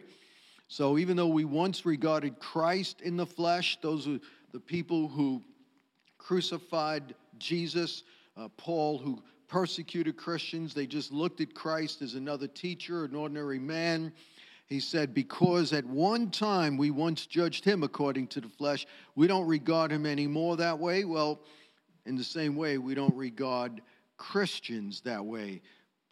So 0.68 0.98
even 0.98 1.16
though 1.16 1.28
we 1.28 1.44
once 1.44 1.86
regarded 1.86 2.38
Christ 2.38 3.00
in 3.00 3.16
the 3.16 3.26
flesh, 3.26 3.78
those 3.80 4.08
are 4.08 4.18
the 4.52 4.60
people 4.60 5.08
who 5.08 5.42
crucified 6.18 7.14
Jesus, 7.38 8.02
uh, 8.36 8.48
Paul, 8.56 8.98
who 8.98 9.22
persecuted 9.48 10.16
Christians, 10.16 10.74
they 10.74 10.86
just 10.86 11.12
looked 11.12 11.40
at 11.40 11.54
Christ 11.54 12.02
as 12.02 12.14
another 12.14 12.48
teacher, 12.48 13.04
an 13.04 13.14
ordinary 13.14 13.60
man. 13.60 14.12
He 14.66 14.80
said, 14.80 15.14
Because 15.14 15.72
at 15.72 15.84
one 15.84 16.30
time 16.30 16.76
we 16.76 16.90
once 16.90 17.26
judged 17.26 17.64
him 17.64 17.84
according 17.84 18.26
to 18.28 18.40
the 18.40 18.48
flesh, 18.48 18.86
we 19.14 19.28
don't 19.28 19.46
regard 19.46 19.92
him 19.92 20.04
anymore 20.04 20.56
that 20.56 20.78
way. 20.78 21.04
Well, 21.04 21.42
in 22.06 22.16
the 22.16 22.24
same 22.24 22.56
way, 22.56 22.78
we 22.78 22.94
don't 22.96 23.14
regard 23.14 23.80
Christians 24.16 25.00
that 25.02 25.24
way 25.24 25.62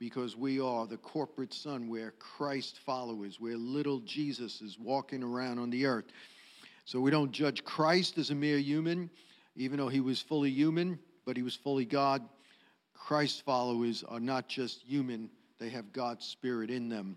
because 0.05 0.37
we 0.37 0.61
are 0.61 0.87
the 0.87 0.99
corporate 0.99 1.55
son. 1.55 1.89
We're 1.89 2.11
Christ 2.19 2.79
followers. 2.85 3.41
We're 3.41 3.57
little 3.57 4.03
Jesuses 4.03 4.79
walking 4.79 5.23
around 5.23 5.59
on 5.59 5.71
the 5.71 5.87
earth. 5.87 6.05
So 6.85 7.01
we 7.01 7.11
don't 7.11 7.33
judge 7.33 7.65
Christ 7.65 8.19
as 8.19 8.29
a 8.29 8.35
mere 8.35 8.59
human, 8.59 9.09
even 9.57 9.79
though 9.79 9.89
he 9.89 10.01
was 10.01 10.21
fully 10.21 10.51
human, 10.51 10.99
but 11.25 11.39
he 11.39 11.43
was 11.43 11.57
fully 11.57 11.87
God. 11.87 12.21
Christ 12.93 13.47
followers 13.47 14.05
are 14.07 14.21
not 14.21 14.47
just 14.47 14.83
human, 14.83 15.31
they 15.59 15.71
have 15.71 15.91
God's 15.91 16.27
Spirit 16.27 16.69
in 16.69 16.91
them. 16.91 17.17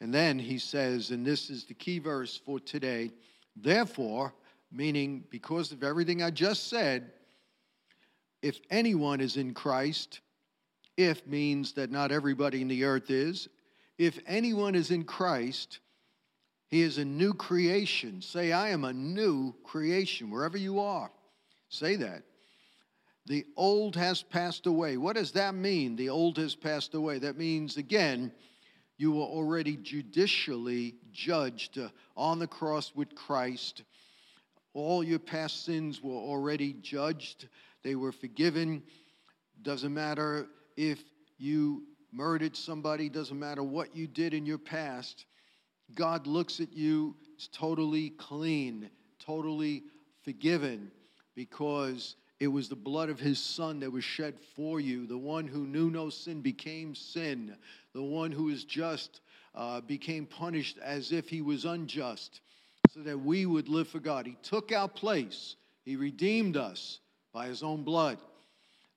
And 0.00 0.12
then 0.12 0.38
he 0.38 0.58
says, 0.58 1.10
and 1.10 1.26
this 1.26 1.50
is 1.50 1.64
the 1.64 1.74
key 1.74 1.98
verse 1.98 2.40
for 2.46 2.58
today, 2.58 3.10
therefore, 3.56 4.32
meaning 4.72 5.22
because 5.28 5.70
of 5.70 5.84
everything 5.84 6.22
I 6.22 6.30
just 6.30 6.68
said, 6.68 7.12
if 8.40 8.58
anyone 8.70 9.20
is 9.20 9.36
in 9.36 9.52
Christ, 9.52 10.20
if 11.00 11.26
means 11.26 11.72
that 11.72 11.90
not 11.90 12.12
everybody 12.12 12.60
in 12.60 12.68
the 12.68 12.84
earth 12.84 13.10
is. 13.10 13.48
If 13.98 14.18
anyone 14.26 14.74
is 14.74 14.90
in 14.90 15.04
Christ, 15.04 15.80
he 16.68 16.82
is 16.82 16.98
a 16.98 17.04
new 17.04 17.32
creation. 17.32 18.22
Say, 18.22 18.52
I 18.52 18.68
am 18.70 18.84
a 18.84 18.92
new 18.92 19.54
creation, 19.64 20.30
wherever 20.30 20.56
you 20.56 20.80
are. 20.80 21.10
Say 21.68 21.96
that. 21.96 22.22
The 23.26 23.44
old 23.56 23.96
has 23.96 24.22
passed 24.22 24.66
away. 24.66 24.96
What 24.96 25.16
does 25.16 25.32
that 25.32 25.54
mean? 25.54 25.96
The 25.96 26.08
old 26.08 26.36
has 26.38 26.54
passed 26.54 26.94
away. 26.94 27.18
That 27.18 27.36
means, 27.36 27.76
again, 27.76 28.32
you 28.96 29.12
were 29.12 29.22
already 29.22 29.76
judicially 29.76 30.96
judged 31.12 31.78
uh, 31.78 31.88
on 32.16 32.38
the 32.38 32.46
cross 32.46 32.92
with 32.94 33.14
Christ. 33.14 33.82
All 34.74 35.02
your 35.02 35.18
past 35.18 35.64
sins 35.64 36.02
were 36.02 36.12
already 36.12 36.74
judged, 36.74 37.48
they 37.82 37.94
were 37.94 38.12
forgiven. 38.12 38.82
Doesn't 39.62 39.92
matter 39.92 40.46
if 40.80 40.98
you 41.36 41.82
murdered 42.10 42.56
somebody, 42.56 43.10
doesn't 43.10 43.38
matter 43.38 43.62
what 43.62 43.94
you 43.94 44.06
did 44.06 44.32
in 44.32 44.46
your 44.46 44.58
past. 44.58 45.26
God 45.94 46.26
looks 46.26 46.58
at 46.58 46.72
you 46.72 47.14
as 47.36 47.48
totally 47.48 48.10
clean, 48.10 48.88
totally 49.18 49.82
forgiven, 50.24 50.90
because 51.34 52.16
it 52.38 52.46
was 52.48 52.70
the 52.70 52.76
blood 52.76 53.10
of 53.10 53.20
his 53.20 53.38
son 53.38 53.80
that 53.80 53.92
was 53.92 54.04
shed 54.04 54.36
for 54.56 54.80
you. 54.80 55.06
The 55.06 55.18
one 55.18 55.46
who 55.46 55.66
knew 55.66 55.90
no 55.90 56.08
sin 56.08 56.40
became 56.40 56.94
sin. 56.94 57.54
The 57.92 58.02
one 58.02 58.32
who 58.32 58.48
is 58.48 58.64
just 58.64 59.20
uh, 59.54 59.82
became 59.82 60.24
punished 60.24 60.78
as 60.78 61.12
if 61.12 61.28
he 61.28 61.42
was 61.42 61.66
unjust, 61.66 62.40
so 62.94 63.00
that 63.00 63.20
we 63.20 63.44
would 63.44 63.68
live 63.68 63.88
for 63.88 64.00
God. 64.00 64.26
He 64.26 64.38
took 64.42 64.72
our 64.72 64.88
place, 64.88 65.56
he 65.84 65.96
redeemed 65.96 66.56
us 66.56 67.00
by 67.34 67.48
his 67.48 67.62
own 67.62 67.82
blood. 67.82 68.16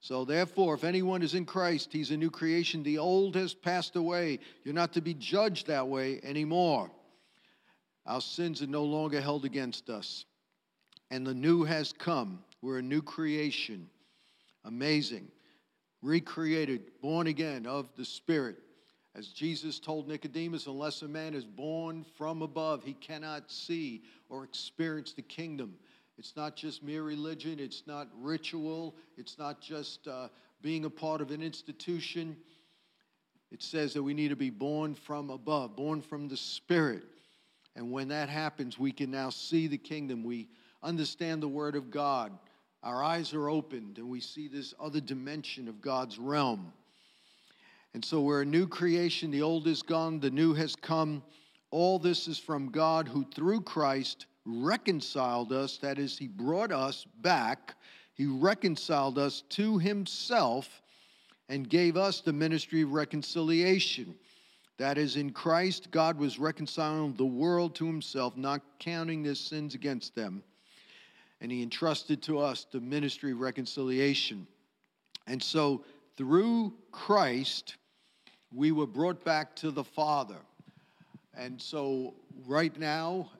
So, 0.04 0.26
therefore, 0.26 0.74
if 0.74 0.84
anyone 0.84 1.22
is 1.22 1.32
in 1.32 1.46
Christ, 1.46 1.90
he's 1.90 2.10
a 2.10 2.16
new 2.18 2.28
creation. 2.28 2.82
The 2.82 2.98
old 2.98 3.36
has 3.36 3.54
passed 3.54 3.96
away. 3.96 4.38
You're 4.62 4.74
not 4.74 4.92
to 4.92 5.00
be 5.00 5.14
judged 5.14 5.68
that 5.68 5.88
way 5.88 6.20
anymore. 6.22 6.90
Our 8.04 8.20
sins 8.20 8.60
are 8.60 8.66
no 8.66 8.84
longer 8.84 9.18
held 9.22 9.46
against 9.46 9.88
us. 9.88 10.26
And 11.10 11.26
the 11.26 11.32
new 11.32 11.64
has 11.64 11.94
come. 11.94 12.40
We're 12.60 12.80
a 12.80 12.82
new 12.82 13.00
creation. 13.00 13.88
Amazing. 14.66 15.28
Recreated, 16.02 17.00
born 17.00 17.26
again 17.26 17.64
of 17.64 17.88
the 17.96 18.04
Spirit. 18.04 18.58
As 19.14 19.28
Jesus 19.28 19.78
told 19.78 20.06
Nicodemus, 20.06 20.66
unless 20.66 21.00
a 21.00 21.08
man 21.08 21.32
is 21.32 21.46
born 21.46 22.04
from 22.18 22.42
above, 22.42 22.84
he 22.84 22.92
cannot 22.92 23.50
see 23.50 24.02
or 24.28 24.44
experience 24.44 25.14
the 25.14 25.22
kingdom. 25.22 25.76
It's 26.18 26.36
not 26.36 26.56
just 26.56 26.82
mere 26.82 27.02
religion, 27.02 27.58
it's 27.58 27.82
not 27.86 28.08
ritual, 28.20 28.94
it's 29.16 29.38
not 29.38 29.60
just 29.60 30.06
uh, 30.06 30.28
being 30.62 30.84
a 30.84 30.90
part 30.90 31.20
of 31.20 31.30
an 31.30 31.42
institution. 31.42 32.36
It 33.50 33.62
says 33.62 33.94
that 33.94 34.02
we 34.02 34.14
need 34.14 34.28
to 34.28 34.36
be 34.36 34.50
born 34.50 34.94
from 34.94 35.30
above, 35.30 35.76
born 35.76 36.00
from 36.02 36.28
the 36.28 36.36
Spirit. 36.36 37.02
And 37.76 37.90
when 37.90 38.08
that 38.08 38.28
happens, 38.28 38.78
we 38.78 38.92
can 38.92 39.10
now 39.10 39.30
see 39.30 39.66
the 39.66 39.78
kingdom. 39.78 40.22
We 40.22 40.48
understand 40.82 41.42
the 41.42 41.48
Word 41.48 41.74
of 41.74 41.90
God. 41.90 42.32
Our 42.82 43.02
eyes 43.02 43.32
are 43.32 43.48
opened, 43.48 43.98
and 43.98 44.08
we 44.08 44.20
see 44.20 44.46
this 44.46 44.74
other 44.78 45.00
dimension 45.00 45.68
of 45.68 45.80
God's 45.80 46.18
realm. 46.18 46.72
And 47.94 48.04
so 48.04 48.20
we're 48.20 48.42
a 48.42 48.46
new 48.46 48.66
creation. 48.66 49.30
The 49.30 49.42
old 49.42 49.66
is 49.66 49.82
gone, 49.82 50.20
the 50.20 50.30
new 50.30 50.54
has 50.54 50.76
come. 50.76 51.22
All 51.70 51.98
this 51.98 52.28
is 52.28 52.38
from 52.38 52.70
God, 52.70 53.08
who 53.08 53.24
through 53.34 53.62
Christ 53.62 54.26
reconciled 54.46 55.52
us, 55.52 55.78
that 55.78 55.98
is, 55.98 56.18
he 56.18 56.28
brought 56.28 56.72
us 56.72 57.06
back, 57.20 57.74
he 58.14 58.26
reconciled 58.26 59.18
us 59.18 59.42
to 59.50 59.78
himself 59.78 60.82
and 61.48 61.68
gave 61.68 61.96
us 61.96 62.20
the 62.20 62.32
ministry 62.32 62.82
of 62.82 62.92
reconciliation. 62.92 64.14
That 64.78 64.98
is, 64.98 65.16
in 65.16 65.30
Christ, 65.30 65.90
God 65.90 66.18
was 66.18 66.38
reconciling 66.38 67.14
the 67.14 67.24
world 67.24 67.74
to 67.76 67.86
himself, 67.86 68.36
not 68.36 68.60
counting 68.78 69.22
their 69.22 69.34
sins 69.34 69.74
against 69.74 70.14
them. 70.14 70.42
And 71.40 71.52
he 71.52 71.62
entrusted 71.62 72.22
to 72.24 72.38
us 72.38 72.66
the 72.70 72.80
ministry 72.80 73.32
of 73.32 73.40
reconciliation. 73.40 74.46
And 75.26 75.42
so, 75.42 75.84
through 76.16 76.72
Christ, 76.90 77.76
we 78.52 78.72
were 78.72 78.86
brought 78.86 79.24
back 79.24 79.54
to 79.56 79.70
the 79.70 79.84
Father. 79.84 80.38
And 81.36 81.60
so, 81.60 82.14
right 82.46 82.76
now, 82.78 83.30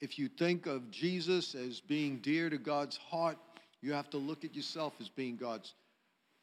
if 0.00 0.18
you 0.18 0.28
think 0.28 0.66
of 0.66 0.90
Jesus 0.90 1.54
as 1.54 1.80
being 1.80 2.18
dear 2.18 2.50
to 2.50 2.58
God's 2.58 2.96
heart, 2.96 3.38
you 3.80 3.92
have 3.92 4.10
to 4.10 4.18
look 4.18 4.44
at 4.44 4.54
yourself 4.54 4.94
as 5.00 5.08
being 5.08 5.36
God's 5.36 5.74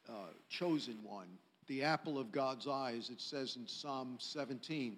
uh, 0.10 0.31
chosen 0.50 0.98
one, 1.03 1.27
the 1.67 1.84
apple 1.84 2.20
of 2.20 2.31
God's 2.31 2.67
eyes. 2.67 3.10
It 3.12 3.22
says 3.22 3.55
in 3.55 3.67
Psalm 3.67 4.17
17, 4.20 4.98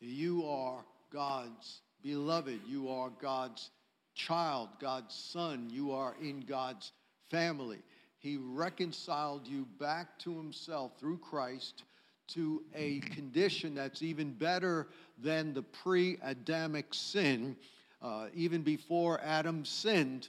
You 0.00 0.46
are 0.46 0.84
God's 1.12 1.80
beloved, 2.02 2.60
you 2.66 2.88
are 2.88 3.10
God's 3.20 3.70
child, 4.14 4.68
God's 4.80 5.14
son, 5.14 5.68
you 5.70 5.92
are 5.92 6.14
in 6.20 6.40
God's 6.40 6.92
family. 7.30 7.78
He 8.18 8.36
reconciled 8.36 9.46
you 9.46 9.66
back 9.78 10.18
to 10.20 10.36
himself 10.36 10.92
through 10.98 11.18
Christ 11.18 11.84
to 12.28 12.62
a 12.74 13.00
condition 13.00 13.74
that's 13.74 14.02
even 14.02 14.32
better 14.32 14.88
than 15.22 15.54
the 15.54 15.62
pre 15.62 16.18
Adamic 16.22 16.92
sin 16.92 17.56
uh, 18.02 18.26
even 18.34 18.62
before 18.62 19.20
Adam 19.22 19.64
sinned, 19.64 20.28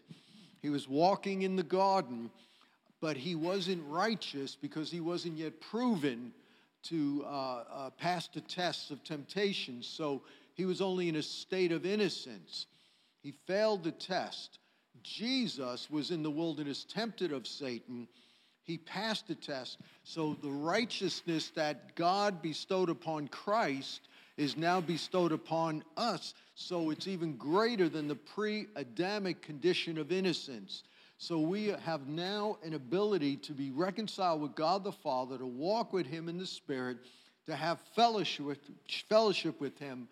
he 0.61 0.69
was 0.69 0.87
walking 0.87 1.43
in 1.43 1.55
the 1.55 1.63
garden, 1.63 2.29
but 3.01 3.17
he 3.17 3.35
wasn't 3.35 3.83
righteous 3.87 4.55
because 4.55 4.89
he 4.89 4.99
wasn't 4.99 5.37
yet 5.37 5.59
proven 5.61 6.33
to 6.83 7.23
uh, 7.25 7.63
uh, 7.71 7.89
pass 7.91 8.27
the 8.27 8.41
tests 8.41 8.91
of 8.91 9.03
temptation. 9.03 9.83
So 9.83 10.21
he 10.53 10.65
was 10.65 10.81
only 10.81 11.09
in 11.09 11.17
a 11.17 11.21
state 11.21 11.71
of 11.71 11.85
innocence. 11.85 12.65
He 13.21 13.33
failed 13.45 13.83
the 13.83 13.91
test. 13.91 14.59
Jesus 15.03 15.89
was 15.89 16.11
in 16.11 16.23
the 16.23 16.31
wilderness, 16.31 16.85
tempted 16.85 17.31
of 17.31 17.47
Satan. 17.47 18.07
He 18.63 18.77
passed 18.77 19.27
the 19.27 19.35
test. 19.35 19.77
So 20.03 20.35
the 20.41 20.49
righteousness 20.49 21.51
that 21.55 21.95
God 21.95 22.41
bestowed 22.41 22.89
upon 22.89 23.27
Christ 23.27 24.07
is 24.37 24.55
now 24.55 24.79
bestowed 24.79 25.31
upon 25.31 25.83
us. 25.97 26.33
So 26.55 26.91
it's 26.91 27.07
even 27.07 27.35
greater 27.35 27.89
than 27.89 28.07
the 28.07 28.15
pre 28.15 28.67
Adamic 28.75 29.41
condition 29.41 29.97
of 29.97 30.11
innocence. 30.11 30.83
So 31.17 31.39
we 31.39 31.73
have 31.83 32.07
now 32.07 32.57
an 32.63 32.75
ability 32.75 33.37
to 33.37 33.53
be 33.53 33.71
reconciled 33.71 34.41
with 34.41 34.53
God 34.55 34.83
the 34.83 34.91
Father, 34.91 35.37
to 35.37 35.47
walk 35.47 35.91
with 35.91 36.05
Him 36.05 36.29
in 36.29 36.37
the 36.37 36.45
Spirit, 36.45 36.97
to 37.47 37.55
have 37.55 37.79
fellowship 37.95 38.45
with, 38.45 38.59
fellowship 39.09 39.59
with 39.59 39.77
Him, 39.79 40.07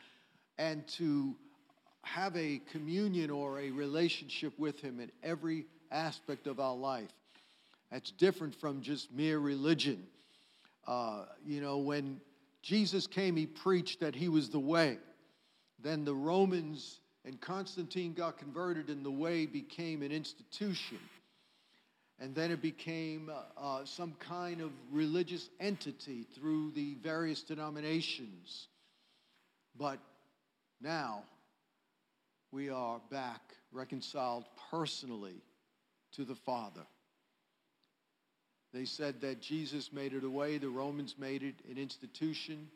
and 0.58 0.88
to 0.88 1.36
have 2.02 2.36
a 2.36 2.60
communion 2.72 3.30
or 3.30 3.60
a 3.60 3.70
relationship 3.70 4.58
with 4.58 4.80
Him 4.80 5.00
in 5.00 5.12
every 5.24 5.66
aspect 5.92 6.48
of 6.48 6.60
our 6.60 6.76
life. 6.76 7.12
That's 7.92 8.10
different 8.12 8.56
from 8.56 8.82
just 8.82 9.14
mere 9.14 9.38
religion. 9.38 10.04
Uh, 10.88 11.26
you 11.46 11.62
know, 11.62 11.78
when 11.78 12.20
Jesus 12.66 13.06
came, 13.06 13.36
he 13.36 13.46
preached 13.46 14.00
that 14.00 14.16
he 14.16 14.28
was 14.28 14.50
the 14.50 14.60
way. 14.60 14.98
Then 15.80 16.04
the 16.04 16.16
Romans 16.16 17.00
and 17.24 17.40
Constantine 17.40 18.14
got 18.14 18.40
converted, 18.40 18.90
and 18.90 19.06
the 19.06 19.12
way 19.12 19.46
became 19.46 20.02
an 20.02 20.12
institution. 20.12 20.98
And 22.18 22.34
then 22.34 22.50
it 22.50 22.64
became 22.64 23.30
uh, 23.30 23.62
uh, 23.62 23.86
some 23.86 24.16
kind 24.18 24.62
of 24.62 24.72
religious 24.92 25.50
entity 25.60 26.26
through 26.34 26.72
the 26.72 26.96
various 27.04 27.44
denominations. 27.44 28.68
But 29.78 30.00
now 30.82 31.22
we 32.52 32.72
are 32.72 33.00
back 33.12 33.42
reconciled 33.72 34.46
personally 34.72 35.44
to 36.14 36.26
the 36.26 36.36
Father. 36.36 36.88
They 38.76 38.84
said 38.84 39.22
that 39.22 39.40
Jesus 39.40 39.94
made 39.94 40.12
it 40.12 40.26
a 40.26 40.30
way, 40.30 40.58
the 40.58 40.68
Romans 40.68 41.16
made 41.18 41.44
it 41.44 41.56
an 41.72 41.78
institution, 41.78 42.68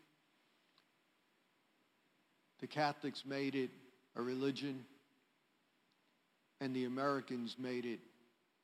the 2.62 2.68
Catholics 2.68 3.24
made 3.26 3.54
it 3.54 3.70
a 4.16 4.22
religion, 4.22 4.86
and 6.62 6.74
the 6.74 6.86
Americans 6.86 7.58
made 7.60 7.86
it 7.86 8.00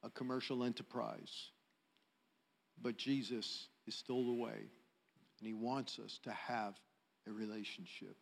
a 0.01 0.10
commercial 0.10 0.63
enterprise. 0.63 1.50
But 2.82 2.96
Jesus 2.96 3.68
is 3.86 3.96
still 3.96 4.25
the 4.25 4.42
way, 4.42 4.56
and 5.39 5.46
he 5.46 5.54
wants 5.54 6.00
us 6.00 6.18
to 6.24 6.32
have 6.32 6.74
a 7.27 7.34
relationship 7.34 8.15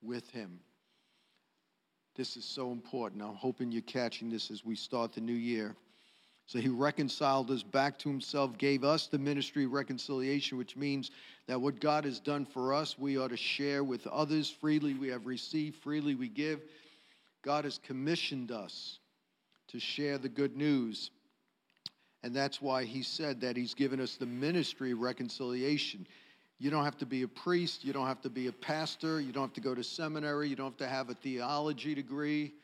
with 0.00 0.26
him. 0.30 0.60
This 2.16 2.38
is 2.38 2.46
so 2.46 2.72
important. 2.72 3.20
I'm 3.20 3.34
hoping 3.34 3.72
you're 3.72 3.82
catching 3.82 4.30
this 4.30 4.50
as 4.50 4.64
we 4.64 4.74
start 4.74 5.12
the 5.12 5.20
new 5.20 5.34
year. 5.34 5.76
So 6.48 6.58
he 6.60 6.70
reconciled 6.70 7.50
us 7.50 7.62
back 7.62 7.98
to 7.98 8.08
himself, 8.08 8.56
gave 8.56 8.82
us 8.82 9.06
the 9.06 9.18
ministry 9.18 9.66
of 9.66 9.72
reconciliation, 9.72 10.56
which 10.56 10.76
means 10.76 11.10
that 11.46 11.60
what 11.60 11.78
God 11.78 12.06
has 12.06 12.20
done 12.20 12.46
for 12.46 12.72
us, 12.72 12.98
we 12.98 13.18
ought 13.18 13.28
to 13.28 13.36
share 13.36 13.84
with 13.84 14.06
others 14.06 14.48
freely. 14.48 14.94
We 14.94 15.08
have 15.08 15.26
received, 15.26 15.76
freely 15.82 16.14
we 16.14 16.30
give. 16.30 16.62
God 17.42 17.64
has 17.64 17.76
commissioned 17.76 18.50
us 18.50 18.98
to 19.68 19.78
share 19.78 20.16
the 20.16 20.30
good 20.30 20.56
news. 20.56 21.10
And 22.22 22.34
that's 22.34 22.62
why 22.62 22.84
he 22.84 23.02
said 23.02 23.42
that 23.42 23.54
he's 23.54 23.74
given 23.74 24.00
us 24.00 24.16
the 24.16 24.24
ministry 24.24 24.92
of 24.92 25.00
reconciliation. 25.00 26.06
You 26.58 26.70
don't 26.70 26.84
have 26.84 26.96
to 26.98 27.06
be 27.06 27.24
a 27.24 27.28
priest, 27.28 27.84
you 27.84 27.92
don't 27.92 28.06
have 28.06 28.22
to 28.22 28.30
be 28.30 28.46
a 28.46 28.52
pastor, 28.52 29.20
you 29.20 29.32
don't 29.32 29.44
have 29.44 29.52
to 29.52 29.60
go 29.60 29.74
to 29.74 29.84
seminary, 29.84 30.48
you 30.48 30.56
don't 30.56 30.70
have 30.70 30.78
to 30.78 30.88
have 30.88 31.10
a 31.10 31.14
theology 31.14 31.94
degree. 31.94 32.54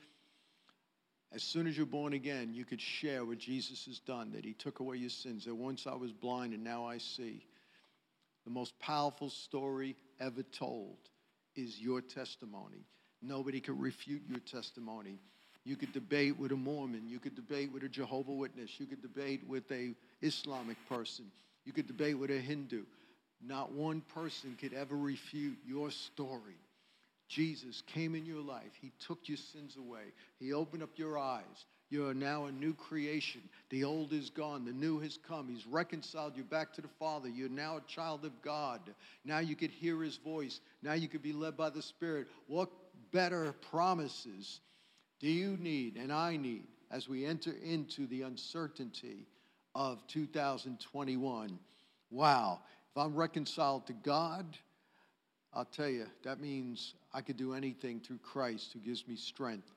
As 1.35 1.43
soon 1.43 1.67
as 1.67 1.77
you're 1.77 1.85
born 1.85 2.13
again, 2.13 2.55
you 2.55 2.65
could 2.65 2.81
share 2.81 3.25
what 3.25 3.39
Jesus 3.39 3.87
has 3.87 3.99
done, 3.99 4.31
that 4.33 4.45
he 4.45 4.53
took 4.53 4.79
away 4.79 4.99
your 4.99 5.11
sins, 5.11 5.45
that 5.47 5.55
once 5.55 5.85
I 5.85 5.95
was 5.95 6.13
blind 6.13 6.55
and 6.55 6.63
now 6.63 6.87
I 6.87 6.99
see. 6.99 7.45
The 8.45 8.51
most 8.51 8.79
powerful 8.79 9.31
story 9.31 9.97
ever 10.21 10.45
told 10.45 10.97
is 11.57 11.81
your 11.81 12.01
testimony. 12.01 12.87
Nobody 13.21 13.61
could 13.61 13.81
refute 13.81 14.23
your 14.29 14.39
testimony. 14.41 15.19
You 15.65 15.75
could 15.75 15.93
debate 15.93 16.39
with 16.39 16.53
a 16.53 16.57
Mormon, 16.57 17.09
you 17.09 17.19
could 17.19 17.35
debate 17.35 17.73
with 17.73 17.83
a 17.83 17.89
Jehovah 17.89 18.33
Witness, 18.33 18.79
you 18.79 18.87
could 18.87 19.03
debate 19.03 19.43
with 19.49 19.69
a 19.73 19.95
Islamic 20.23 20.77
person, 20.89 21.25
you 21.65 21.73
could 21.73 21.89
debate 21.89 22.19
with 22.19 22.31
a 22.31 22.39
Hindu. 22.39 22.85
Not 23.45 23.73
one 23.73 24.03
person 24.15 24.57
could 24.61 24.73
ever 24.73 24.97
refute 24.97 25.59
your 25.67 25.91
story. 25.91 26.59
Jesus 27.35 27.83
came 27.93 28.15
in 28.15 28.25
your 28.25 28.41
life. 28.41 28.71
He 28.81 28.93
took 29.05 29.19
your 29.29 29.39
sins 29.39 29.77
away. 29.77 30.13
He 30.39 30.53
opened 30.53 30.85
up 30.85 30.91
your 30.95 31.19
eyes. 31.19 31.67
You 31.91 32.07
are 32.07 32.15
now 32.15 32.45
a 32.45 32.53
new 32.53 32.75
creation. 32.75 33.41
The 33.71 33.83
old 33.83 34.13
is 34.13 34.31
gone. 34.31 34.65
The 34.65 34.73
new 34.73 35.01
has 35.01 35.19
come. 35.27 35.49
He's 35.49 35.67
reconciled 35.67 36.37
you 36.37 36.45
back 36.45 36.73
to 36.75 36.81
the 36.81 36.89
Father. 37.01 37.29
You're 37.29 37.49
now 37.49 37.79
a 37.79 37.91
child 37.93 38.25
of 38.25 38.41
God. 38.41 38.81
Now 39.25 39.41
you 39.41 39.57
could 39.57 39.73
hear 39.73 40.01
his 40.01 40.17
voice. 40.17 40.61
Now 40.81 40.93
you 40.93 41.09
could 41.09 41.23
be 41.23 41.33
led 41.33 41.57
by 41.57 41.71
the 41.71 41.83
Spirit. 41.83 42.29
What 42.47 42.71
better 43.11 43.53
promises 43.69 44.61
do 45.19 45.27
you 45.27 45.57
need 45.57 45.97
and 45.97 46.13
I 46.13 46.37
need 46.37 46.69
as 46.93 47.09
we 47.09 47.27
enter 47.27 47.55
into 47.65 48.07
the 48.07 48.23
uncertainty 48.23 49.27
of 49.75 50.07
2021? 50.07 51.59
Wow. 52.13 52.61
If 52.93 52.97
I'm 52.97 53.17
reconciled 53.17 53.89
to 53.89 53.93
God, 53.93 54.57
I'll 55.55 55.65
tell 55.65 55.89
you, 55.89 56.07
that 56.25 56.41
means 56.41 56.95
I 57.13 57.21
could 57.21 57.37
do 57.37 57.55
anything 57.55 58.01
through 58.01 58.19
Christ 58.19 58.73
who 58.73 58.81
gives 58.81 59.07
me 59.07 59.15
strength 59.15 59.71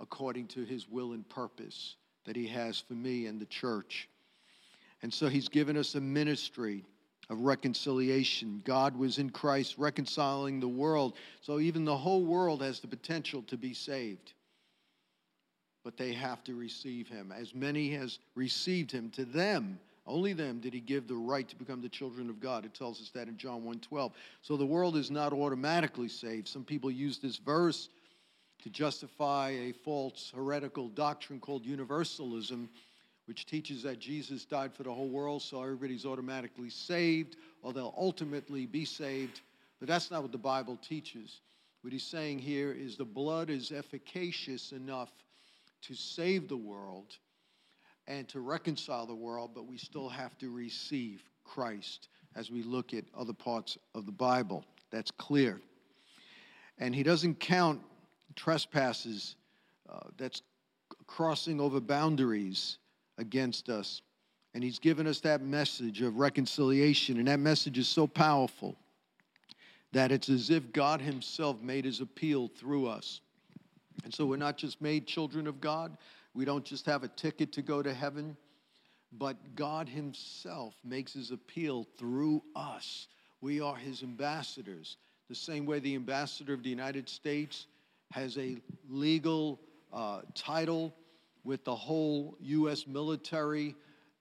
according 0.00 0.48
to 0.48 0.64
his 0.64 0.88
will 0.88 1.12
and 1.12 1.26
purpose 1.28 1.94
that 2.24 2.34
he 2.34 2.48
has 2.48 2.80
for 2.80 2.94
me 2.94 3.26
and 3.26 3.40
the 3.40 3.46
church. 3.46 4.08
And 5.02 5.14
so 5.14 5.28
he's 5.28 5.48
given 5.48 5.76
us 5.76 5.94
a 5.94 6.00
ministry 6.00 6.84
of 7.30 7.40
reconciliation. 7.40 8.62
God 8.64 8.96
was 8.96 9.18
in 9.18 9.30
Christ 9.30 9.76
reconciling 9.78 10.58
the 10.58 10.68
world. 10.68 11.14
So 11.40 11.60
even 11.60 11.84
the 11.84 11.96
whole 11.96 12.24
world 12.24 12.62
has 12.62 12.80
the 12.80 12.88
potential 12.88 13.42
to 13.42 13.56
be 13.56 13.74
saved. 13.74 14.32
But 15.84 15.96
they 15.96 16.14
have 16.14 16.42
to 16.44 16.54
receive 16.56 17.06
him. 17.06 17.32
As 17.32 17.54
many 17.54 17.90
has 17.90 18.18
received 18.34 18.90
him, 18.90 19.10
to 19.10 19.24
them 19.24 19.78
only 20.06 20.32
them 20.32 20.60
did 20.60 20.72
he 20.72 20.80
give 20.80 21.08
the 21.08 21.16
right 21.16 21.48
to 21.48 21.56
become 21.56 21.80
the 21.80 21.88
children 21.88 22.30
of 22.30 22.40
God. 22.40 22.64
It 22.64 22.74
tells 22.74 23.00
us 23.00 23.10
that 23.10 23.28
in 23.28 23.36
John 23.36 23.64
1:12. 23.64 24.12
So 24.42 24.56
the 24.56 24.66
world 24.66 24.96
is 24.96 25.10
not 25.10 25.32
automatically 25.32 26.08
saved. 26.08 26.48
Some 26.48 26.64
people 26.64 26.90
use 26.90 27.18
this 27.18 27.38
verse 27.38 27.88
to 28.62 28.70
justify 28.70 29.50
a 29.50 29.72
false 29.72 30.32
heretical 30.34 30.88
doctrine 30.88 31.40
called 31.40 31.64
universalism, 31.64 32.68
which 33.26 33.46
teaches 33.46 33.82
that 33.82 33.98
Jesus 33.98 34.44
died 34.44 34.72
for 34.72 34.82
the 34.82 34.92
whole 34.92 35.08
world, 35.08 35.42
so 35.42 35.62
everybody's 35.62 36.06
automatically 36.06 36.70
saved, 36.70 37.36
or 37.62 37.72
they'll 37.72 37.94
ultimately 37.96 38.66
be 38.66 38.84
saved. 38.84 39.40
But 39.78 39.88
that's 39.88 40.10
not 40.10 40.22
what 40.22 40.32
the 40.32 40.38
Bible 40.38 40.76
teaches. 40.76 41.40
What 41.82 41.92
he's 41.92 42.04
saying 42.04 42.38
here 42.38 42.72
is 42.72 42.96
the 42.96 43.04
blood 43.04 43.50
is 43.50 43.72
efficacious 43.72 44.72
enough 44.72 45.10
to 45.82 45.94
save 45.94 46.48
the 46.48 46.56
world 46.56 47.18
and 48.08 48.28
to 48.28 48.40
reconcile 48.40 49.06
the 49.06 49.14
world, 49.14 49.50
but 49.54 49.66
we 49.66 49.76
still 49.76 50.08
have 50.08 50.36
to 50.38 50.50
receive 50.50 51.22
Christ 51.44 52.08
as 52.34 52.50
we 52.50 52.62
look 52.62 52.94
at 52.94 53.04
other 53.16 53.32
parts 53.32 53.78
of 53.94 54.06
the 54.06 54.12
Bible. 54.12 54.64
That's 54.90 55.10
clear. 55.10 55.60
And 56.78 56.94
he 56.94 57.02
doesn't 57.02 57.40
count 57.40 57.80
trespasses 58.34 59.36
uh, 59.88 60.00
that's 60.16 60.42
crossing 61.06 61.60
over 61.60 61.80
boundaries 61.80 62.78
against 63.18 63.68
us. 63.68 64.02
And 64.54 64.62
he's 64.62 64.78
given 64.78 65.06
us 65.06 65.20
that 65.20 65.42
message 65.42 66.02
of 66.02 66.18
reconciliation. 66.18 67.18
And 67.18 67.28
that 67.28 67.40
message 67.40 67.78
is 67.78 67.88
so 67.88 68.06
powerful 68.06 68.76
that 69.92 70.12
it's 70.12 70.28
as 70.28 70.50
if 70.50 70.72
God 70.72 71.00
himself 71.00 71.60
made 71.62 71.84
his 71.84 72.00
appeal 72.00 72.48
through 72.48 72.86
us. 72.86 73.20
And 74.04 74.12
so 74.12 74.26
we're 74.26 74.36
not 74.36 74.56
just 74.56 74.80
made 74.80 75.06
children 75.06 75.46
of 75.46 75.60
God, 75.60 75.96
we 76.36 76.44
don't 76.44 76.66
just 76.66 76.84
have 76.84 77.02
a 77.02 77.08
ticket 77.08 77.52
to 77.54 77.62
go 77.62 77.82
to 77.82 77.94
heaven, 77.94 78.36
but 79.10 79.36
God 79.56 79.88
Himself 79.88 80.74
makes 80.84 81.14
His 81.14 81.30
appeal 81.30 81.86
through 81.98 82.42
us. 82.54 83.08
We 83.40 83.62
are 83.62 83.74
His 83.74 84.02
ambassadors. 84.02 84.98
The 85.30 85.34
same 85.34 85.64
way 85.64 85.78
the 85.78 85.94
ambassador 85.94 86.52
of 86.52 86.62
the 86.62 86.68
United 86.68 87.08
States 87.08 87.66
has 88.12 88.36
a 88.36 88.58
legal 88.88 89.58
uh, 89.92 90.20
title 90.34 90.94
with 91.42 91.64
the 91.64 91.74
whole 91.74 92.36
U.S. 92.40 92.86
military, 92.86 93.74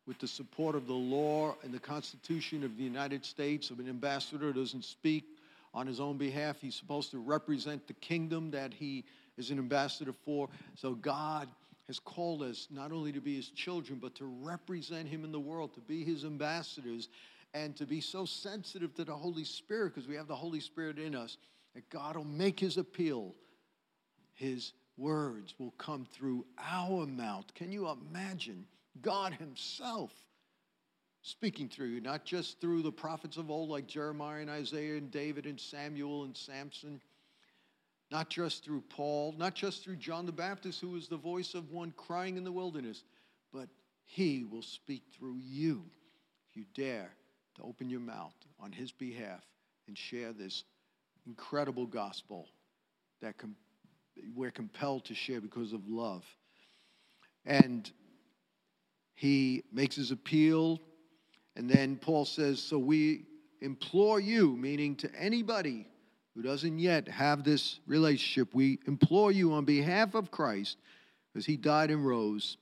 with 0.07 0.17
the 0.19 0.27
support 0.27 0.75
of 0.75 0.87
the 0.87 0.93
law 0.93 1.55
and 1.63 1.73
the 1.73 1.79
Constitution 1.79 2.63
of 2.63 2.77
the 2.77 2.83
United 2.83 3.25
States. 3.25 3.71
An 3.71 3.89
ambassador 3.89 4.53
doesn't 4.53 4.85
speak 4.85 5.25
on 5.73 5.85
his 5.85 5.99
own 5.99 6.17
behalf, 6.17 6.61
he's 6.61 6.75
supposed 6.75 7.11
to 7.11 7.17
represent 7.17 7.85
the 7.85 7.93
kingdom 7.95 8.49
that 8.51 8.73
he 8.73 9.03
is 9.37 9.51
an 9.51 9.59
ambassador 9.59 10.13
for. 10.23 10.47
So 10.75 10.93
God 10.93 11.49
has 11.87 11.99
called 11.99 12.41
us 12.41 12.67
not 12.71 12.91
only 12.91 13.11
to 13.11 13.21
be 13.21 13.35
his 13.35 13.49
children, 13.49 13.99
but 14.01 14.15
to 14.15 14.25
represent 14.25 15.07
him 15.07 15.23
in 15.23 15.31
the 15.31 15.39
world, 15.39 15.73
to 15.73 15.81
be 15.81 16.03
his 16.03 16.25
ambassadors, 16.25 17.09
and 17.53 17.75
to 17.75 17.85
be 17.85 18.01
so 18.01 18.25
sensitive 18.25 18.93
to 18.95 19.03
the 19.03 19.15
Holy 19.15 19.43
Spirit, 19.43 19.93
because 19.93 20.07
we 20.07 20.15
have 20.15 20.27
the 20.27 20.35
Holy 20.35 20.59
Spirit 20.59 20.97
in 20.97 21.15
us, 21.15 21.37
that 21.73 21.89
God 21.89 22.15
will 22.15 22.23
make 22.23 22.59
his 22.59 22.77
appeal. 22.77 23.35
His 24.33 24.73
words 24.97 25.55
will 25.59 25.71
come 25.71 26.05
through 26.11 26.45
our 26.57 27.05
mouth. 27.05 27.53
Can 27.53 27.71
you 27.71 27.87
imagine 27.89 28.65
God 29.01 29.33
himself? 29.33 30.11
speaking 31.25 31.67
through 31.67 31.87
you, 31.87 31.99
not 31.99 32.23
just 32.23 32.61
through 32.61 32.83
the 32.83 32.91
prophets 32.91 33.37
of 33.37 33.49
old 33.49 33.67
like 33.67 33.87
Jeremiah 33.87 34.41
and 34.41 34.49
Isaiah 34.49 34.97
and 34.97 35.09
David 35.09 35.47
and 35.47 35.59
Samuel 35.59 36.23
and 36.23 36.37
Samson, 36.37 37.01
not 38.15 38.29
just 38.29 38.63
through 38.63 38.81
Paul, 38.87 39.35
not 39.37 39.55
just 39.55 39.83
through 39.83 39.97
John 39.97 40.25
the 40.25 40.31
Baptist, 40.31 40.79
who 40.79 40.95
is 40.95 41.09
the 41.09 41.17
voice 41.17 41.53
of 41.53 41.69
one 41.69 41.93
crying 41.97 42.37
in 42.37 42.45
the 42.45 42.51
wilderness, 42.51 43.03
but 43.51 43.67
he 44.05 44.45
will 44.49 44.61
speak 44.61 45.03
through 45.13 45.35
you 45.43 45.83
if 46.49 46.55
you 46.55 46.63
dare 46.73 47.11
to 47.57 47.63
open 47.63 47.89
your 47.89 47.99
mouth 47.99 48.33
on 48.57 48.71
his 48.71 48.89
behalf 48.93 49.43
and 49.89 49.97
share 49.97 50.31
this 50.31 50.63
incredible 51.27 51.85
gospel 51.85 52.47
that 53.21 53.37
com- 53.37 53.57
we're 54.33 54.49
compelled 54.49 55.03
to 55.03 55.13
share 55.13 55.41
because 55.41 55.73
of 55.73 55.85
love. 55.85 56.23
And 57.45 57.91
he 59.13 59.63
makes 59.73 59.97
his 59.97 60.11
appeal, 60.11 60.79
and 61.57 61.69
then 61.69 61.97
Paul 61.97 62.23
says, 62.23 62.61
So 62.61 62.79
we 62.79 63.25
implore 63.59 64.21
you, 64.21 64.55
meaning 64.55 64.95
to 64.97 65.13
anybody 65.19 65.85
who 66.35 66.41
doesn't 66.41 66.79
yet 66.79 67.07
have 67.07 67.43
this 67.43 67.79
relationship, 67.87 68.53
we 68.53 68.79
implore 68.87 69.31
you 69.31 69.53
on 69.53 69.63
behalf 69.63 70.15
of 70.15 70.31
Christ, 70.31 70.77
as 71.33 71.45
he 71.45 71.55
died 71.55 71.91
and 71.91 72.05
rose, 72.05 72.57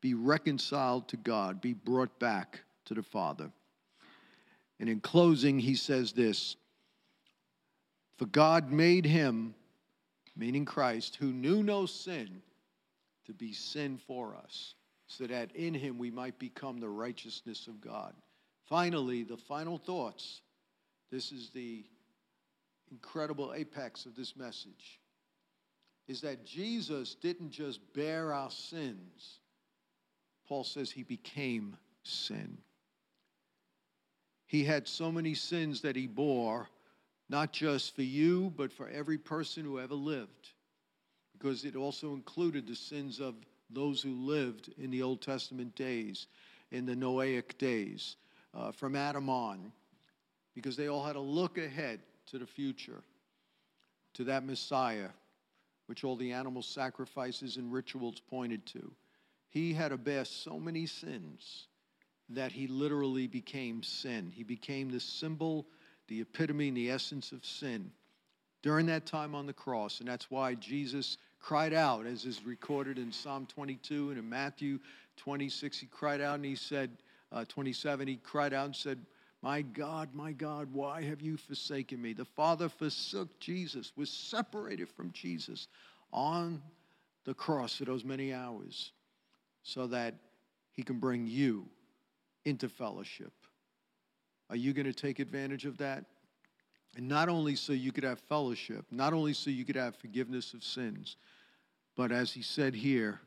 be 0.00 0.14
reconciled 0.14 1.08
to 1.08 1.16
God, 1.16 1.60
be 1.60 1.72
brought 1.72 2.18
back 2.18 2.60
to 2.86 2.94
the 2.94 3.02
Father. 3.02 3.50
And 4.80 4.88
in 4.88 5.00
closing, 5.00 5.60
he 5.60 5.76
says 5.76 6.12
this 6.12 6.56
For 8.16 8.26
God 8.26 8.72
made 8.72 9.06
him, 9.06 9.54
meaning 10.36 10.64
Christ, 10.64 11.16
who 11.16 11.32
knew 11.32 11.62
no 11.62 11.86
sin, 11.86 12.42
to 13.26 13.32
be 13.32 13.52
sin 13.52 13.98
for 14.04 14.34
us, 14.34 14.74
so 15.06 15.28
that 15.28 15.54
in 15.54 15.74
him 15.74 15.96
we 15.96 16.10
might 16.10 16.38
become 16.40 16.78
the 16.78 16.88
righteousness 16.88 17.68
of 17.68 17.80
God. 17.80 18.14
Finally, 18.68 19.22
the 19.22 19.36
final 19.36 19.78
thoughts. 19.78 20.40
This 21.12 21.30
is 21.30 21.50
the 21.50 21.84
incredible 22.92 23.54
apex 23.56 24.06
of 24.06 24.14
this 24.14 24.36
message 24.36 25.00
is 26.08 26.20
that 26.20 26.44
Jesus 26.44 27.14
didn't 27.14 27.50
just 27.50 27.80
bear 27.94 28.32
our 28.32 28.50
sins. 28.50 29.40
Paul 30.46 30.64
says 30.64 30.90
he 30.90 31.02
became 31.02 31.76
sin. 32.02 32.58
He 34.46 34.64
had 34.64 34.86
so 34.86 35.10
many 35.10 35.32
sins 35.32 35.80
that 35.80 35.96
he 35.96 36.06
bore, 36.06 36.68
not 37.30 37.52
just 37.52 37.96
for 37.96 38.02
you, 38.02 38.52
but 38.56 38.72
for 38.72 38.88
every 38.88 39.16
person 39.16 39.64
who 39.64 39.80
ever 39.80 39.94
lived, 39.94 40.50
because 41.32 41.64
it 41.64 41.76
also 41.76 42.12
included 42.12 42.66
the 42.66 42.76
sins 42.76 43.20
of 43.20 43.34
those 43.70 44.02
who 44.02 44.14
lived 44.14 44.70
in 44.76 44.90
the 44.90 45.02
Old 45.02 45.22
Testament 45.22 45.74
days, 45.74 46.26
in 46.70 46.84
the 46.84 46.94
Noahic 46.94 47.56
days, 47.56 48.16
uh, 48.52 48.70
from 48.72 48.94
Adam 48.96 49.30
on, 49.30 49.72
because 50.54 50.76
they 50.76 50.88
all 50.88 51.02
had 51.02 51.14
to 51.14 51.20
look 51.20 51.56
ahead 51.56 52.00
to 52.32 52.38
the 52.38 52.46
future, 52.46 53.02
to 54.14 54.24
that 54.24 54.44
Messiah, 54.44 55.08
which 55.86 56.02
all 56.02 56.16
the 56.16 56.32
animal 56.32 56.62
sacrifices 56.62 57.56
and 57.56 57.72
rituals 57.72 58.20
pointed 58.30 58.64
to. 58.66 58.90
He 59.50 59.74
had 59.74 60.02
bear 60.02 60.24
so 60.24 60.58
many 60.58 60.86
sins 60.86 61.66
that 62.30 62.52
he 62.52 62.66
literally 62.66 63.26
became 63.26 63.82
sin. 63.82 64.32
He 64.34 64.42
became 64.44 64.90
the 64.90 65.00
symbol, 65.00 65.66
the 66.08 66.22
epitome, 66.22 66.68
and 66.68 66.76
the 66.76 66.90
essence 66.90 67.32
of 67.32 67.44
sin 67.44 67.90
during 68.62 68.86
that 68.86 69.04
time 69.04 69.34
on 69.34 69.46
the 69.46 69.52
cross. 69.52 70.00
And 70.00 70.08
that's 70.08 70.30
why 70.30 70.54
Jesus 70.54 71.18
cried 71.38 71.74
out, 71.74 72.06
as 72.06 72.24
is 72.24 72.44
recorded 72.46 72.98
in 72.98 73.12
Psalm 73.12 73.46
22 73.46 74.10
and 74.10 74.18
in 74.18 74.28
Matthew 74.28 74.78
26. 75.18 75.78
He 75.78 75.86
cried 75.86 76.22
out 76.22 76.36
and 76.36 76.44
he 76.44 76.54
said, 76.54 76.90
uh, 77.30 77.44
27, 77.46 78.08
he 78.08 78.16
cried 78.16 78.54
out 78.54 78.66
and 78.66 78.76
said, 78.76 79.04
My 79.42 79.62
God, 79.62 80.14
my 80.14 80.30
God, 80.30 80.72
why 80.72 81.02
have 81.02 81.20
you 81.20 81.36
forsaken 81.36 82.00
me? 82.00 82.12
The 82.12 82.24
Father 82.24 82.68
forsook 82.68 83.40
Jesus, 83.40 83.92
was 83.96 84.08
separated 84.08 84.88
from 84.88 85.10
Jesus 85.10 85.66
on 86.12 86.62
the 87.24 87.34
cross 87.34 87.76
for 87.76 87.84
those 87.84 88.04
many 88.04 88.32
hours 88.32 88.92
so 89.64 89.88
that 89.88 90.14
he 90.70 90.82
can 90.82 90.98
bring 90.98 91.26
you 91.26 91.66
into 92.44 92.68
fellowship. 92.68 93.32
Are 94.48 94.56
you 94.56 94.72
going 94.72 94.86
to 94.86 94.92
take 94.92 95.18
advantage 95.18 95.64
of 95.64 95.78
that? 95.78 96.04
And 96.96 97.08
not 97.08 97.28
only 97.28 97.56
so 97.56 97.72
you 97.72 97.90
could 97.90 98.04
have 98.04 98.20
fellowship, 98.20 98.84
not 98.90 99.12
only 99.12 99.32
so 99.32 99.50
you 99.50 99.64
could 99.64 99.76
have 99.76 99.96
forgiveness 99.96 100.54
of 100.54 100.62
sins, 100.62 101.16
but 101.96 102.12
as 102.12 102.32
he 102.32 102.42
said 102.42 102.74
here, 102.74 103.20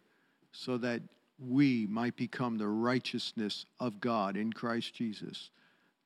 so 0.52 0.78
that 0.78 1.02
we 1.40 1.88
might 1.88 2.16
become 2.16 2.58
the 2.58 2.68
righteousness 2.68 3.66
of 3.80 4.00
God 4.00 4.38
in 4.38 4.54
Christ 4.54 4.94
Jesus. 4.94 5.50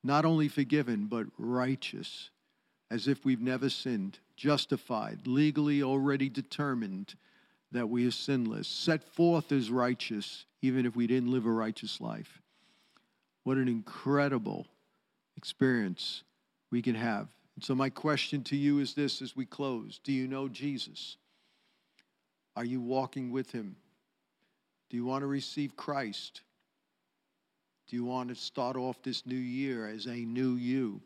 Not 0.02 0.24
only 0.24 0.48
forgiven, 0.48 1.06
but 1.06 1.26
righteous, 1.38 2.30
as 2.90 3.06
if 3.06 3.24
we've 3.24 3.40
never 3.40 3.68
sinned, 3.68 4.18
justified, 4.36 5.26
legally 5.26 5.82
already 5.82 6.28
determined 6.28 7.14
that 7.72 7.88
we 7.88 8.06
are 8.06 8.10
sinless, 8.10 8.66
set 8.66 9.04
forth 9.04 9.52
as 9.52 9.70
righteous, 9.70 10.46
even 10.62 10.86
if 10.86 10.96
we 10.96 11.06
didn't 11.06 11.30
live 11.30 11.46
a 11.46 11.50
righteous 11.50 12.00
life. 12.00 12.40
What 13.44 13.58
an 13.58 13.68
incredible 13.68 14.66
experience 15.36 16.22
we 16.70 16.82
can 16.82 16.94
have. 16.94 17.28
And 17.56 17.64
so, 17.64 17.74
my 17.74 17.90
question 17.90 18.42
to 18.44 18.56
you 18.56 18.78
is 18.78 18.94
this 18.94 19.22
as 19.22 19.36
we 19.36 19.46
close 19.46 20.00
Do 20.02 20.12
you 20.12 20.26
know 20.26 20.48
Jesus? 20.48 21.16
Are 22.56 22.64
you 22.64 22.80
walking 22.80 23.30
with 23.30 23.52
him? 23.52 23.76
Do 24.88 24.96
you 24.96 25.04
want 25.04 25.22
to 25.22 25.26
receive 25.26 25.76
Christ? 25.76 26.42
Do 27.90 27.96
you 27.96 28.04
want 28.04 28.28
to 28.28 28.36
start 28.36 28.76
off 28.76 29.02
this 29.02 29.26
new 29.26 29.34
year 29.34 29.88
as 29.88 30.06
a 30.06 30.14
new 30.14 30.54
you? 30.54 31.00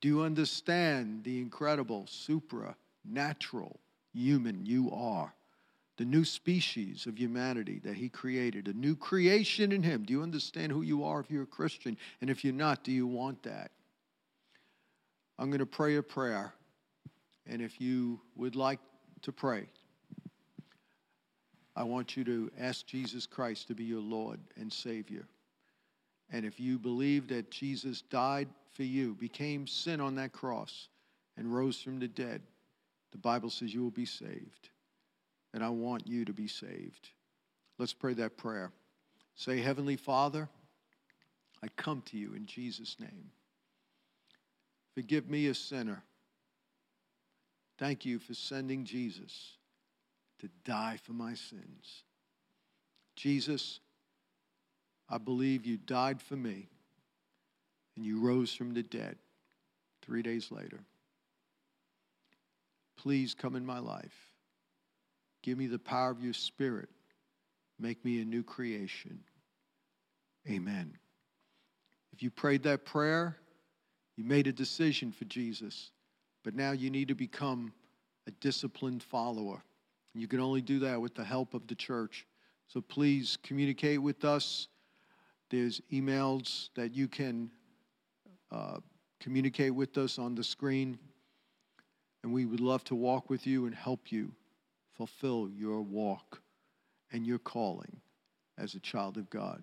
Do 0.00 0.06
you 0.06 0.22
understand 0.22 1.24
the 1.24 1.40
incredible, 1.40 2.06
supernatural 2.06 3.80
human 4.12 4.64
you 4.64 4.92
are? 4.92 5.34
The 5.96 6.04
new 6.04 6.24
species 6.24 7.06
of 7.06 7.18
humanity 7.18 7.80
that 7.82 7.96
He 7.96 8.08
created, 8.08 8.68
a 8.68 8.72
new 8.72 8.94
creation 8.94 9.72
in 9.72 9.82
Him. 9.82 10.04
Do 10.04 10.12
you 10.12 10.22
understand 10.22 10.70
who 10.70 10.82
you 10.82 11.02
are 11.02 11.18
if 11.18 11.28
you're 11.28 11.42
a 11.42 11.46
Christian? 11.46 11.96
And 12.20 12.30
if 12.30 12.44
you're 12.44 12.54
not, 12.54 12.84
do 12.84 12.92
you 12.92 13.08
want 13.08 13.42
that? 13.42 13.72
I'm 15.40 15.50
going 15.50 15.58
to 15.58 15.66
pray 15.66 15.96
a 15.96 16.02
prayer. 16.04 16.54
And 17.48 17.60
if 17.60 17.80
you 17.80 18.20
would 18.36 18.54
like 18.54 18.78
to 19.22 19.32
pray, 19.32 19.66
I 21.74 21.82
want 21.82 22.16
you 22.16 22.22
to 22.22 22.48
ask 22.60 22.86
Jesus 22.86 23.26
Christ 23.26 23.66
to 23.66 23.74
be 23.74 23.84
your 23.84 24.00
Lord 24.00 24.38
and 24.56 24.72
Savior. 24.72 25.26
And 26.32 26.44
if 26.44 26.60
you 26.60 26.78
believe 26.78 27.28
that 27.28 27.50
Jesus 27.50 28.02
died 28.02 28.48
for 28.72 28.84
you, 28.84 29.14
became 29.14 29.66
sin 29.66 30.00
on 30.00 30.14
that 30.16 30.32
cross, 30.32 30.88
and 31.36 31.52
rose 31.52 31.80
from 31.80 31.98
the 31.98 32.08
dead, 32.08 32.42
the 33.12 33.18
Bible 33.18 33.50
says 33.50 33.74
you 33.74 33.82
will 33.82 33.90
be 33.90 34.06
saved. 34.06 34.70
And 35.52 35.64
I 35.64 35.68
want 35.70 36.06
you 36.06 36.24
to 36.24 36.32
be 36.32 36.46
saved. 36.46 37.10
Let's 37.78 37.92
pray 37.92 38.14
that 38.14 38.36
prayer. 38.36 38.70
Say, 39.34 39.60
Heavenly 39.60 39.96
Father, 39.96 40.48
I 41.62 41.68
come 41.76 42.02
to 42.06 42.16
you 42.16 42.34
in 42.34 42.46
Jesus' 42.46 42.96
name. 43.00 43.30
Forgive 44.94 45.28
me, 45.28 45.46
a 45.46 45.54
sinner. 45.54 46.02
Thank 47.78 48.04
you 48.04 48.18
for 48.18 48.34
sending 48.34 48.84
Jesus 48.84 49.56
to 50.40 50.48
die 50.64 50.98
for 51.02 51.12
my 51.12 51.34
sins. 51.34 52.04
Jesus, 53.16 53.80
I 55.10 55.18
believe 55.18 55.66
you 55.66 55.76
died 55.76 56.22
for 56.22 56.36
me 56.36 56.68
and 57.96 58.04
you 58.04 58.20
rose 58.20 58.54
from 58.54 58.72
the 58.72 58.82
dead 58.82 59.16
three 60.02 60.22
days 60.22 60.50
later. 60.50 60.80
Please 62.96 63.34
come 63.34 63.56
in 63.56 63.66
my 63.66 63.78
life. 63.78 64.14
Give 65.42 65.58
me 65.58 65.66
the 65.66 65.78
power 65.78 66.10
of 66.10 66.22
your 66.22 66.34
spirit. 66.34 66.88
Make 67.78 68.04
me 68.04 68.20
a 68.20 68.24
new 68.24 68.42
creation. 68.42 69.20
Amen. 70.48 70.96
If 72.12 72.22
you 72.22 72.30
prayed 72.30 72.62
that 72.64 72.84
prayer, 72.84 73.36
you 74.16 74.24
made 74.24 74.46
a 74.46 74.52
decision 74.52 75.12
for 75.12 75.24
Jesus, 75.24 75.92
but 76.44 76.54
now 76.54 76.72
you 76.72 76.90
need 76.90 77.08
to 77.08 77.14
become 77.14 77.72
a 78.26 78.30
disciplined 78.32 79.02
follower. 79.02 79.62
You 80.14 80.28
can 80.28 80.40
only 80.40 80.60
do 80.60 80.80
that 80.80 81.00
with 81.00 81.14
the 81.14 81.24
help 81.24 81.54
of 81.54 81.66
the 81.66 81.74
church. 81.74 82.26
So 82.68 82.80
please 82.80 83.38
communicate 83.42 84.02
with 84.02 84.24
us. 84.24 84.68
There's 85.50 85.80
emails 85.92 86.70
that 86.76 86.94
you 86.94 87.08
can 87.08 87.50
uh, 88.52 88.78
communicate 89.20 89.74
with 89.74 89.98
us 89.98 90.18
on 90.18 90.34
the 90.34 90.44
screen. 90.44 90.98
And 92.22 92.32
we 92.32 92.46
would 92.46 92.60
love 92.60 92.84
to 92.84 92.94
walk 92.94 93.28
with 93.30 93.46
you 93.46 93.66
and 93.66 93.74
help 93.74 94.12
you 94.12 94.32
fulfill 94.96 95.48
your 95.56 95.82
walk 95.82 96.40
and 97.12 97.26
your 97.26 97.38
calling 97.38 98.00
as 98.58 98.74
a 98.74 98.80
child 98.80 99.16
of 99.16 99.28
God. 99.30 99.62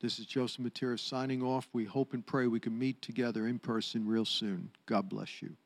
This 0.00 0.18
is 0.18 0.26
Joseph 0.26 0.64
Mattera 0.64 0.98
signing 0.98 1.42
off. 1.42 1.68
We 1.72 1.84
hope 1.84 2.12
and 2.12 2.26
pray 2.26 2.46
we 2.46 2.60
can 2.60 2.78
meet 2.78 3.00
together 3.00 3.46
in 3.46 3.58
person 3.58 4.06
real 4.06 4.24
soon. 4.24 4.70
God 4.86 5.08
bless 5.08 5.40
you. 5.40 5.56